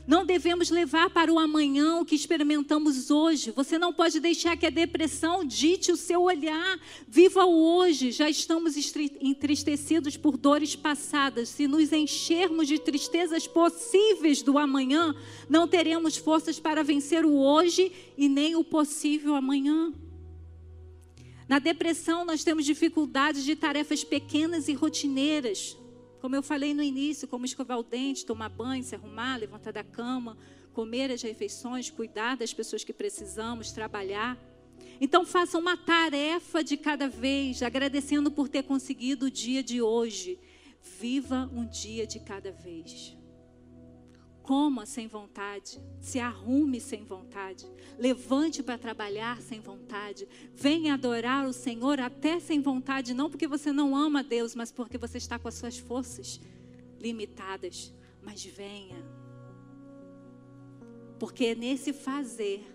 [0.10, 3.52] Não devemos levar para o amanhã o que experimentamos hoje.
[3.52, 6.80] Você não pode deixar que a depressão dite o seu olhar.
[7.08, 8.12] Viva o hoje.
[8.12, 8.74] Já estamos
[9.22, 11.50] entristecidos por dores passadas.
[11.50, 15.14] Se nos enchermos de tristezas possíveis do amanhã,
[15.48, 19.94] não teremos forças para vencer o hoje e nem o possível amanhã.
[21.48, 25.78] Na depressão, nós temos dificuldades de tarefas pequenas e rotineiras.
[26.20, 29.84] Como eu falei no início, como escovar o dente, tomar banho, se arrumar, levantar da
[29.84, 30.38] cama,
[30.74, 34.38] comer as refeições, cuidar das pessoas que precisamos, trabalhar.
[35.00, 40.40] Então faça uma tarefa de cada vez, agradecendo por ter conseguido o dia de hoje.
[41.00, 43.19] Viva um dia de cada vez
[44.50, 47.68] coma sem vontade, se arrume sem vontade,
[48.00, 53.72] levante para trabalhar sem vontade, venha adorar o Senhor até sem vontade, não porque você
[53.72, 56.42] não ama Deus, mas porque você está com as suas forças
[57.00, 57.94] limitadas.
[58.24, 58.98] Mas venha,
[61.20, 62.66] porque é nesse fazer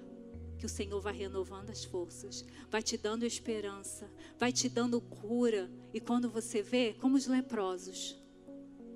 [0.57, 4.09] que o Senhor vai renovando as forças, vai te dando esperança,
[4.39, 8.17] vai te dando cura, e quando você vê, como os leprosos,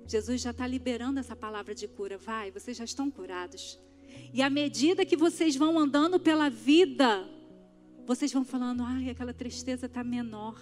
[0.09, 2.17] Jesus já está liberando essa palavra de cura.
[2.17, 3.79] Vai, vocês já estão curados.
[4.33, 7.29] E à medida que vocês vão andando pela vida,
[8.07, 10.59] vocês vão falando: ai, aquela tristeza está menor.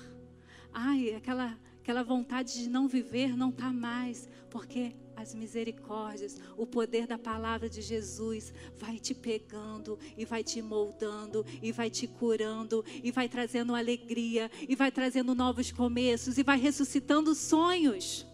[0.74, 4.28] Ai, aquela, aquela vontade de não viver não está mais.
[4.50, 10.62] Porque as misericórdias, o poder da palavra de Jesus vai te pegando e vai te
[10.62, 16.44] moldando e vai te curando e vai trazendo alegria e vai trazendo novos começos e
[16.44, 18.28] vai ressuscitando sonhos.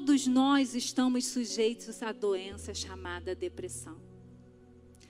[0.00, 4.00] Todos nós estamos sujeitos à doença chamada depressão.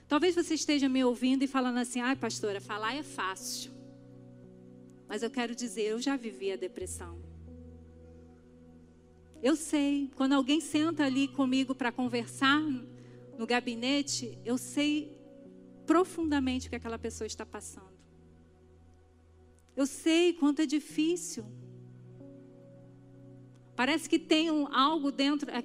[0.08, 3.70] Talvez você esteja me ouvindo e falando assim: ai, pastora, falar é fácil.
[5.06, 7.22] Mas eu quero dizer, eu já vivi a depressão.
[9.40, 12.60] Eu sei, quando alguém senta ali comigo para conversar
[13.38, 15.16] no gabinete, eu sei
[15.86, 17.96] profundamente o que aquela pessoa está passando.
[19.76, 21.44] Eu sei quanto é difícil.
[23.80, 25.64] Parece que tem um, algo dentro, é,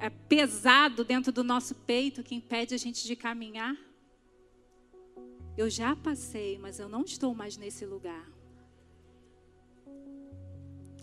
[0.00, 3.76] é pesado dentro do nosso peito que impede a gente de caminhar.
[5.56, 8.30] Eu já passei, mas eu não estou mais nesse lugar.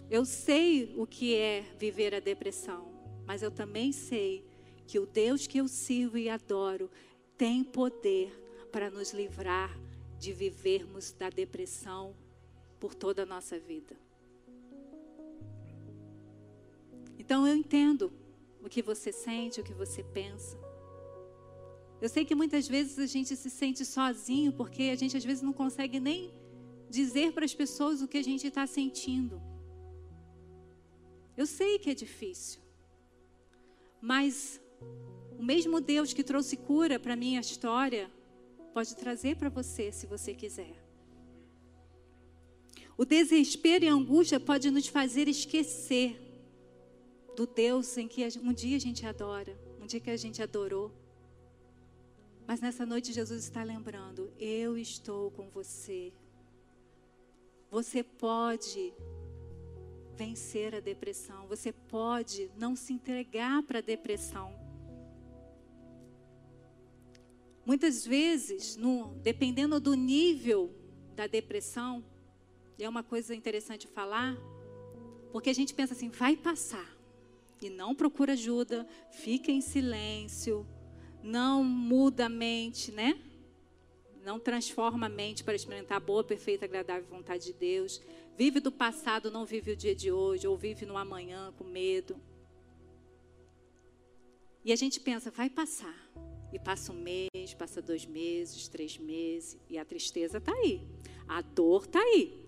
[0.10, 2.90] Eu sei o que é viver a depressão,
[3.26, 4.46] mas eu também sei
[4.88, 6.90] que o Deus que eu sirvo e adoro
[7.38, 8.32] tem poder
[8.72, 9.78] para nos livrar
[10.18, 12.16] de vivermos da depressão
[12.80, 14.07] por toda a nossa vida.
[17.28, 18.10] Então eu entendo
[18.64, 20.58] o que você sente, o que você pensa.
[22.00, 25.44] Eu sei que muitas vezes a gente se sente sozinho porque a gente às vezes
[25.44, 26.34] não consegue nem
[26.90, 29.42] dizer para as pessoas o que a gente está sentindo.
[31.36, 32.62] Eu sei que é difícil,
[34.00, 34.62] mas
[35.38, 38.10] o mesmo Deus que trouxe cura para a minha história
[38.74, 40.82] pode trazer para você se você quiser.
[42.98, 46.27] O desespero e a angústia pode nos fazer esquecer
[47.38, 50.92] do Deus em que um dia a gente adora, um dia que a gente adorou.
[52.48, 56.12] Mas nessa noite Jesus está lembrando: eu estou com você.
[57.70, 58.92] Você pode
[60.16, 64.52] vencer a depressão, você pode não se entregar para a depressão.
[67.64, 70.74] Muitas vezes, no, dependendo do nível
[71.16, 72.04] da depressão,
[72.80, 74.36] e é uma coisa interessante falar,
[75.32, 76.97] porque a gente pensa assim, vai passar
[77.62, 80.66] e não procura ajuda, fica em silêncio,
[81.24, 83.20] não muda a mente, né?
[84.24, 88.02] Não transforma a mente para experimentar a boa, perfeita, agradável vontade de Deus.
[88.38, 92.20] Vive do passado, não vive o dia de hoje, ou vive no amanhã com medo.
[94.64, 95.96] E a gente pensa, vai passar.
[96.52, 100.82] E passa um mês, passa dois meses, três meses, e a tristeza está aí.
[101.28, 102.47] A dor está aí.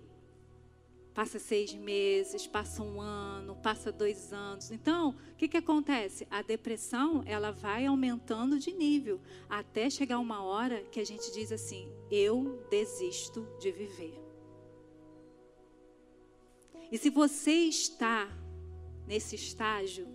[1.20, 4.70] Passa seis meses, passa um ano, passa dois anos.
[4.70, 6.26] Então, o que, que acontece?
[6.30, 11.52] A depressão ela vai aumentando de nível até chegar uma hora que a gente diz
[11.52, 14.18] assim: eu desisto de viver.
[16.90, 18.26] E se você está
[19.06, 20.08] nesse estágio,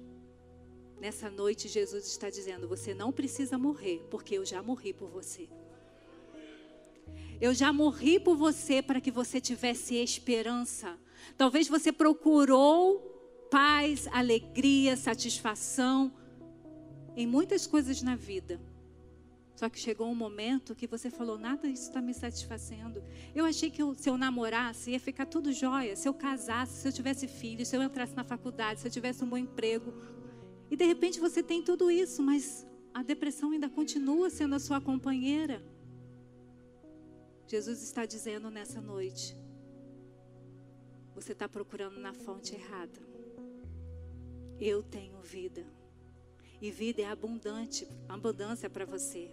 [0.99, 5.47] nessa noite Jesus está dizendo: você não precisa morrer, porque eu já morri por você.
[7.39, 10.97] Eu já morri por você para que você tivesse esperança.
[11.37, 16.13] Talvez você procurou paz, alegria, satisfação
[17.15, 18.59] em muitas coisas na vida.
[19.55, 23.03] Só que chegou um momento que você falou: nada isso está me satisfazendo.
[23.33, 25.95] Eu achei que eu, se eu namorasse ia ficar tudo jóia.
[25.95, 29.23] Se eu casasse, se eu tivesse filhos, se eu entrasse na faculdade, se eu tivesse
[29.23, 29.93] um bom emprego.
[30.69, 34.81] E de repente você tem tudo isso, mas a depressão ainda continua sendo a sua
[34.81, 35.63] companheira.
[37.47, 39.35] Jesus está dizendo nessa noite:
[41.13, 42.99] você está procurando na fonte errada.
[44.59, 45.65] Eu tenho vida.
[46.61, 49.31] E vida é abundante, abundância para você.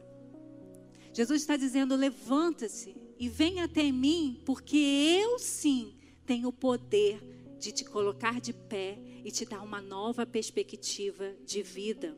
[1.13, 5.97] Jesus está dizendo: levanta-se e venha até mim, porque eu sim
[6.27, 7.21] tenho o poder
[7.59, 12.17] de te colocar de pé e te dar uma nova perspectiva de vida.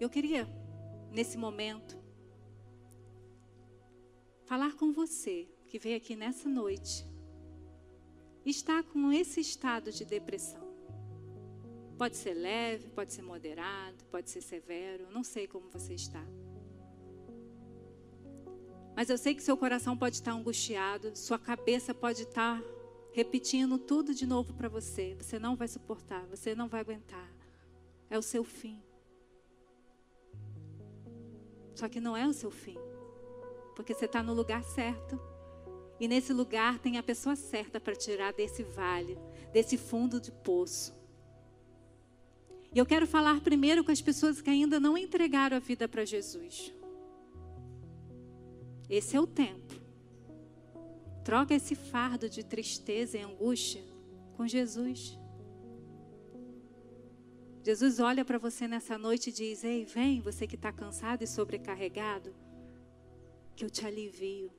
[0.00, 0.48] Eu queria,
[1.12, 1.96] nesse momento,
[4.46, 7.06] falar com você que veio aqui nessa noite,
[8.44, 10.62] está com esse estado de depressão.
[11.96, 16.24] Pode ser leve, pode ser moderado, pode ser severo, não sei como você está.
[18.96, 22.62] Mas eu sei que seu coração pode estar angustiado, sua cabeça pode estar
[23.12, 25.14] repetindo tudo de novo para você.
[25.14, 27.30] Você não vai suportar, você não vai aguentar.
[28.10, 28.82] É o seu fim.
[31.74, 32.76] Só que não é o seu fim,
[33.74, 35.18] porque você está no lugar certo.
[35.98, 39.18] E nesse lugar tem a pessoa certa para tirar desse vale,
[39.52, 40.94] desse fundo de poço.
[42.74, 46.04] E eu quero falar primeiro com as pessoas que ainda não entregaram a vida para
[46.04, 46.72] Jesus.
[48.88, 49.74] Esse é o tempo.
[51.24, 53.82] Troca esse fardo de tristeza e angústia
[54.36, 55.18] com Jesus.
[57.64, 61.26] Jesus olha para você nessa noite e diz: Ei, vem, você que está cansado e
[61.26, 62.34] sobrecarregado,
[63.54, 64.50] que eu te alivio,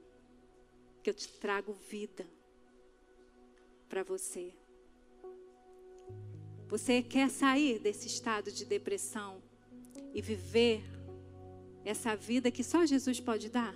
[1.04, 2.26] que eu te trago vida
[3.90, 4.54] para você.
[6.70, 9.44] Você quer sair desse estado de depressão
[10.14, 10.82] e viver
[11.84, 13.76] essa vida que só Jesus pode dar?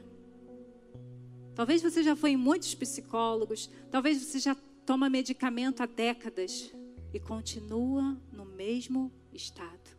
[1.53, 4.55] Talvez você já foi em muitos psicólogos, talvez você já
[4.85, 6.71] toma medicamento há décadas
[7.13, 9.97] e continua no mesmo estado.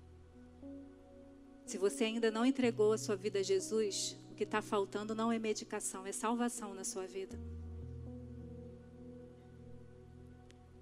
[1.64, 5.30] Se você ainda não entregou a sua vida a Jesus, o que está faltando não
[5.30, 7.38] é medicação, é salvação na sua vida.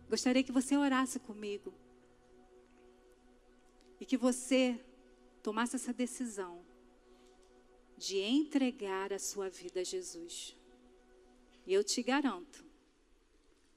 [0.08, 1.74] Gostaria que você orasse comigo
[4.00, 4.78] e que você
[5.42, 6.64] tomasse essa decisão
[7.96, 10.56] de entregar a sua vida a Jesus.
[11.66, 12.65] E eu te garanto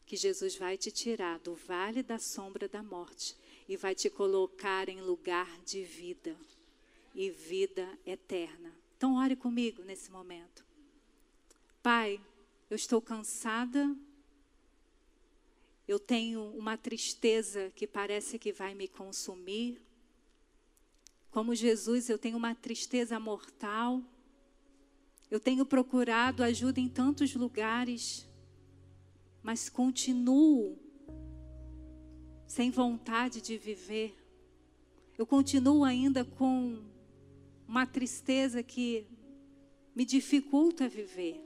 [0.09, 3.37] que Jesus vai te tirar do vale da sombra da morte
[3.67, 6.35] e vai te colocar em lugar de vida
[7.13, 8.73] e vida eterna.
[8.97, 10.65] Então, ore comigo nesse momento.
[11.83, 12.19] Pai,
[12.71, 13.95] eu estou cansada,
[15.87, 19.79] eu tenho uma tristeza que parece que vai me consumir.
[21.29, 24.01] Como Jesus, eu tenho uma tristeza mortal.
[25.29, 28.27] Eu tenho procurado ajuda em tantos lugares,
[29.41, 30.77] mas continuo
[32.45, 34.15] sem vontade de viver.
[35.17, 36.81] Eu continuo ainda com
[37.67, 39.05] uma tristeza que
[39.95, 41.45] me dificulta viver.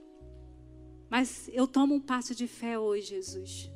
[1.10, 3.70] Mas eu tomo um passo de fé hoje, Jesus.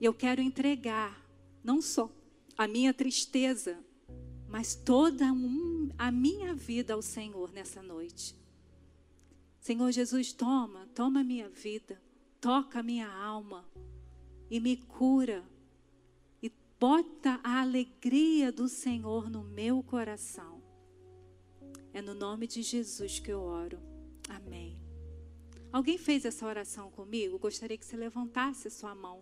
[0.00, 1.20] E eu quero entregar
[1.62, 2.10] não só
[2.56, 3.78] a minha tristeza,
[4.48, 8.34] mas toda um, a minha vida ao Senhor nessa noite.
[9.60, 12.00] Senhor Jesus, toma, toma a minha vida,
[12.40, 13.64] toca a minha alma
[14.50, 15.44] e me cura.
[16.42, 20.62] E bota a alegria do Senhor no meu coração.
[21.92, 23.78] É no nome de Jesus que eu oro.
[24.28, 24.80] Amém.
[25.72, 27.38] Alguém fez essa oração comigo?
[27.38, 29.20] Gostaria que você levantasse a sua mão.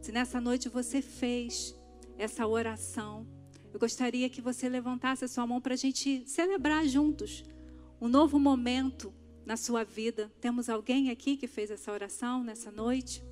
[0.00, 1.74] Se nessa noite você fez
[2.16, 3.26] essa oração,
[3.72, 7.44] eu gostaria que você levantasse a sua mão para a gente celebrar juntos
[8.00, 9.12] um novo momento
[9.48, 10.30] na sua vida.
[10.42, 13.24] Temos alguém aqui que fez essa oração nessa noite?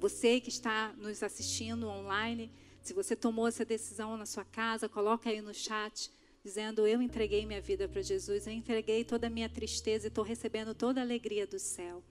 [0.00, 2.50] Você que está nos assistindo online,
[2.82, 6.10] se você tomou essa decisão na sua casa, coloca aí no chat
[6.42, 10.24] dizendo: Eu entreguei minha vida para Jesus, eu entreguei toda a minha tristeza e estou
[10.24, 12.02] recebendo toda a alegria do céu.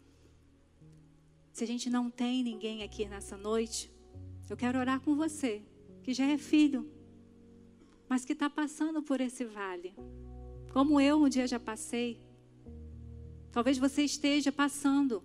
[1.52, 3.92] Se a gente não tem ninguém aqui nessa noite,
[4.50, 5.62] eu quero orar com você,
[6.02, 6.90] que já é filho,
[8.08, 9.94] mas que está passando por esse vale.
[10.72, 12.25] Como eu um dia já passei.
[13.56, 15.24] Talvez você esteja passando.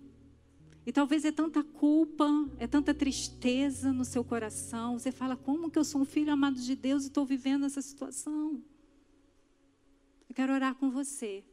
[0.85, 2.25] E talvez é tanta culpa,
[2.57, 4.97] é tanta tristeza no seu coração.
[4.97, 7.81] Você fala: como que eu sou um filho amado de Deus e estou vivendo essa
[7.81, 8.63] situação?
[10.29, 11.43] Eu quero orar com você.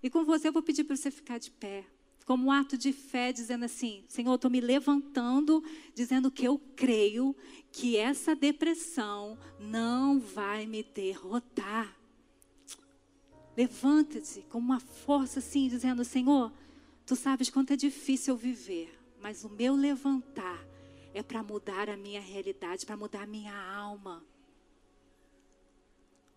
[0.00, 1.84] E com você eu vou pedir para você ficar de pé.
[2.24, 5.60] como um ato de fé, dizendo assim: Senhor, eu estou me levantando,
[5.92, 7.34] dizendo que eu creio
[7.72, 11.99] que essa depressão não vai me derrotar.
[13.60, 16.50] Levanta-se com uma força assim, dizendo: Senhor,
[17.04, 20.66] tu sabes quanto é difícil eu viver, mas o meu levantar
[21.12, 24.24] é para mudar a minha realidade, para mudar a minha alma.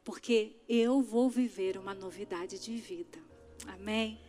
[0.03, 3.17] Porque eu vou viver uma novidade de vida.
[3.67, 4.19] Amém?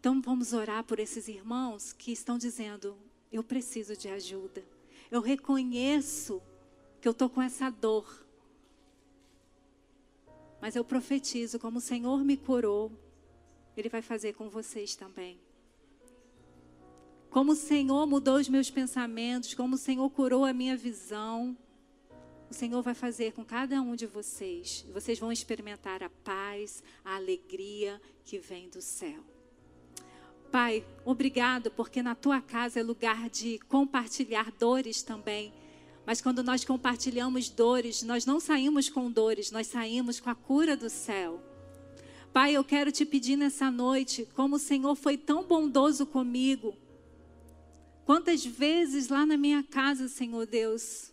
[0.00, 2.98] Então vamos orar por esses irmãos que estão dizendo:
[3.30, 4.64] eu preciso de ajuda.
[5.12, 6.42] Eu reconheço
[7.00, 8.26] que eu estou com essa dor.
[10.62, 12.92] Mas eu profetizo: como o Senhor me curou,
[13.76, 15.40] Ele vai fazer com vocês também.
[17.28, 21.56] Como o Senhor mudou os meus pensamentos, como o Senhor curou a minha visão,
[22.48, 24.86] o Senhor vai fazer com cada um de vocês.
[24.92, 29.18] Vocês vão experimentar a paz, a alegria que vem do céu.
[30.52, 35.52] Pai, obrigado, porque na tua casa é lugar de compartilhar dores também.
[36.04, 40.76] Mas quando nós compartilhamos dores, nós não saímos com dores, nós saímos com a cura
[40.76, 41.42] do céu.
[42.32, 46.74] Pai, eu quero te pedir nessa noite, como o Senhor foi tão bondoso comigo.
[48.04, 51.12] Quantas vezes lá na minha casa, Senhor Deus,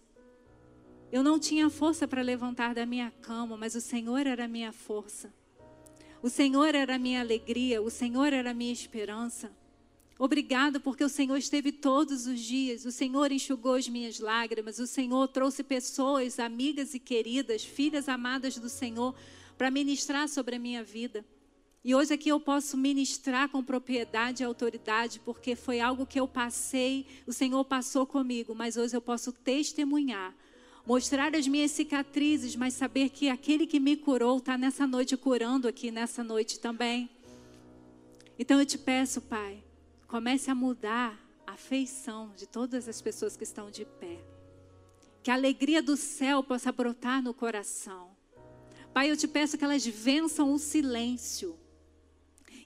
[1.11, 4.71] eu não tinha força para levantar da minha cama, mas o Senhor era a minha
[4.71, 5.33] força.
[6.21, 9.51] O Senhor era a minha alegria, o Senhor era a minha esperança.
[10.21, 14.85] Obrigado porque o Senhor esteve todos os dias, o Senhor enxugou as minhas lágrimas, o
[14.85, 19.15] Senhor trouxe pessoas, amigas e queridas, filhas amadas do Senhor,
[19.57, 21.23] para ministrar sobre a minha vida.
[21.85, 26.27] E hoje aqui eu posso ministrar com propriedade e autoridade, porque foi algo que eu
[26.27, 30.35] passei, o Senhor passou comigo, mas hoje eu posso testemunhar
[30.85, 35.67] mostrar as minhas cicatrizes, mas saber que aquele que me curou está nessa noite curando
[35.67, 37.07] aqui nessa noite também.
[38.39, 39.63] Então eu te peço, Pai,
[40.09, 44.19] comece a mudar a feição de todas as pessoas que estão de pé.
[45.21, 48.09] Que a alegria do céu possa brotar no coração.
[48.91, 51.57] Pai, eu te peço que elas vençam o silêncio.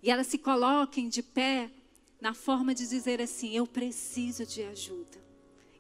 [0.02, 1.70] E elas se coloquem de pé
[2.22, 5.22] na forma de dizer assim: Eu preciso de ajuda.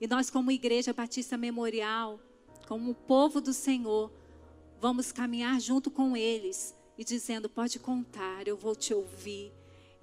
[0.01, 2.20] E nós, como Igreja Batista Memorial,
[2.68, 4.11] como o povo do Senhor,
[4.82, 9.53] vamos caminhar junto com eles e dizendo: pode contar, eu vou te ouvir,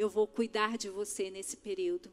[0.00, 2.10] eu vou cuidar de você nesse período.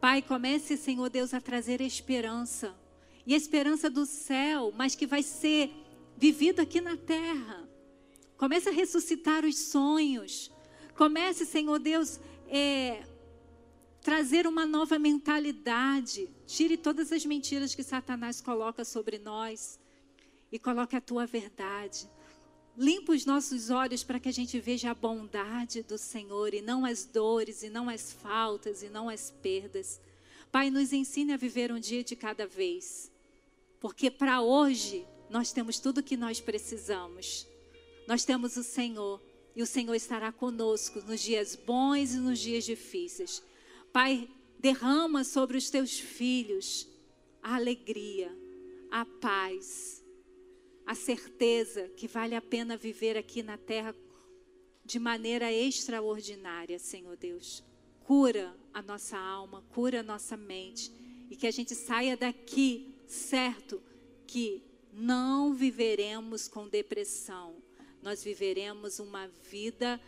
[0.00, 2.78] Pai, comece, Senhor Deus, a trazer esperança.
[3.26, 5.72] E esperança do céu, mas que vai ser
[6.16, 7.68] vivida aqui na terra.
[8.36, 10.52] Comece a ressuscitar os sonhos.
[10.96, 13.04] Comece, Senhor Deus, é,
[14.00, 16.28] trazer uma nova mentalidade.
[16.46, 19.80] Tire todas as mentiras que Satanás coloca sobre nós
[20.52, 22.08] e coloque a tua verdade.
[22.78, 26.84] Limpa os nossos olhos para que a gente veja a bondade do Senhor e não
[26.84, 30.00] as dores, e não as faltas, e não as perdas.
[30.52, 33.10] Pai, nos ensine a viver um dia de cada vez,
[33.80, 37.48] porque para hoje nós temos tudo o que nós precisamos.
[38.06, 39.20] Nós temos o Senhor
[39.56, 43.42] e o Senhor estará conosco nos dias bons e nos dias difíceis.
[43.92, 46.86] Pai, derrama sobre os teus filhos
[47.42, 48.30] a alegria,
[48.88, 49.97] a paz,
[50.88, 53.94] a certeza que vale a pena viver aqui na terra
[54.86, 57.62] de maneira extraordinária, Senhor Deus.
[58.00, 60.90] Cura a nossa alma, cura a nossa mente
[61.30, 63.82] e que a gente saia daqui certo
[64.26, 67.56] que não viveremos com depressão,
[68.02, 70.00] nós viveremos uma vida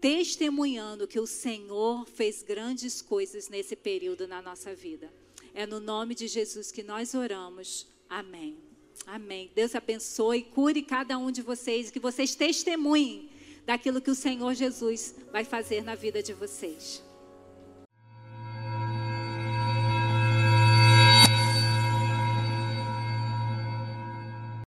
[0.00, 5.12] testemunhando que o Senhor fez grandes coisas nesse período na nossa vida.
[5.52, 7.86] É no nome de Jesus que nós oramos.
[8.08, 8.67] Amém.
[9.06, 9.50] Amém.
[9.54, 13.28] Deus abençoe, cure cada um de vocês, que vocês testemunhem
[13.64, 17.02] daquilo que o Senhor Jesus vai fazer na vida de vocês.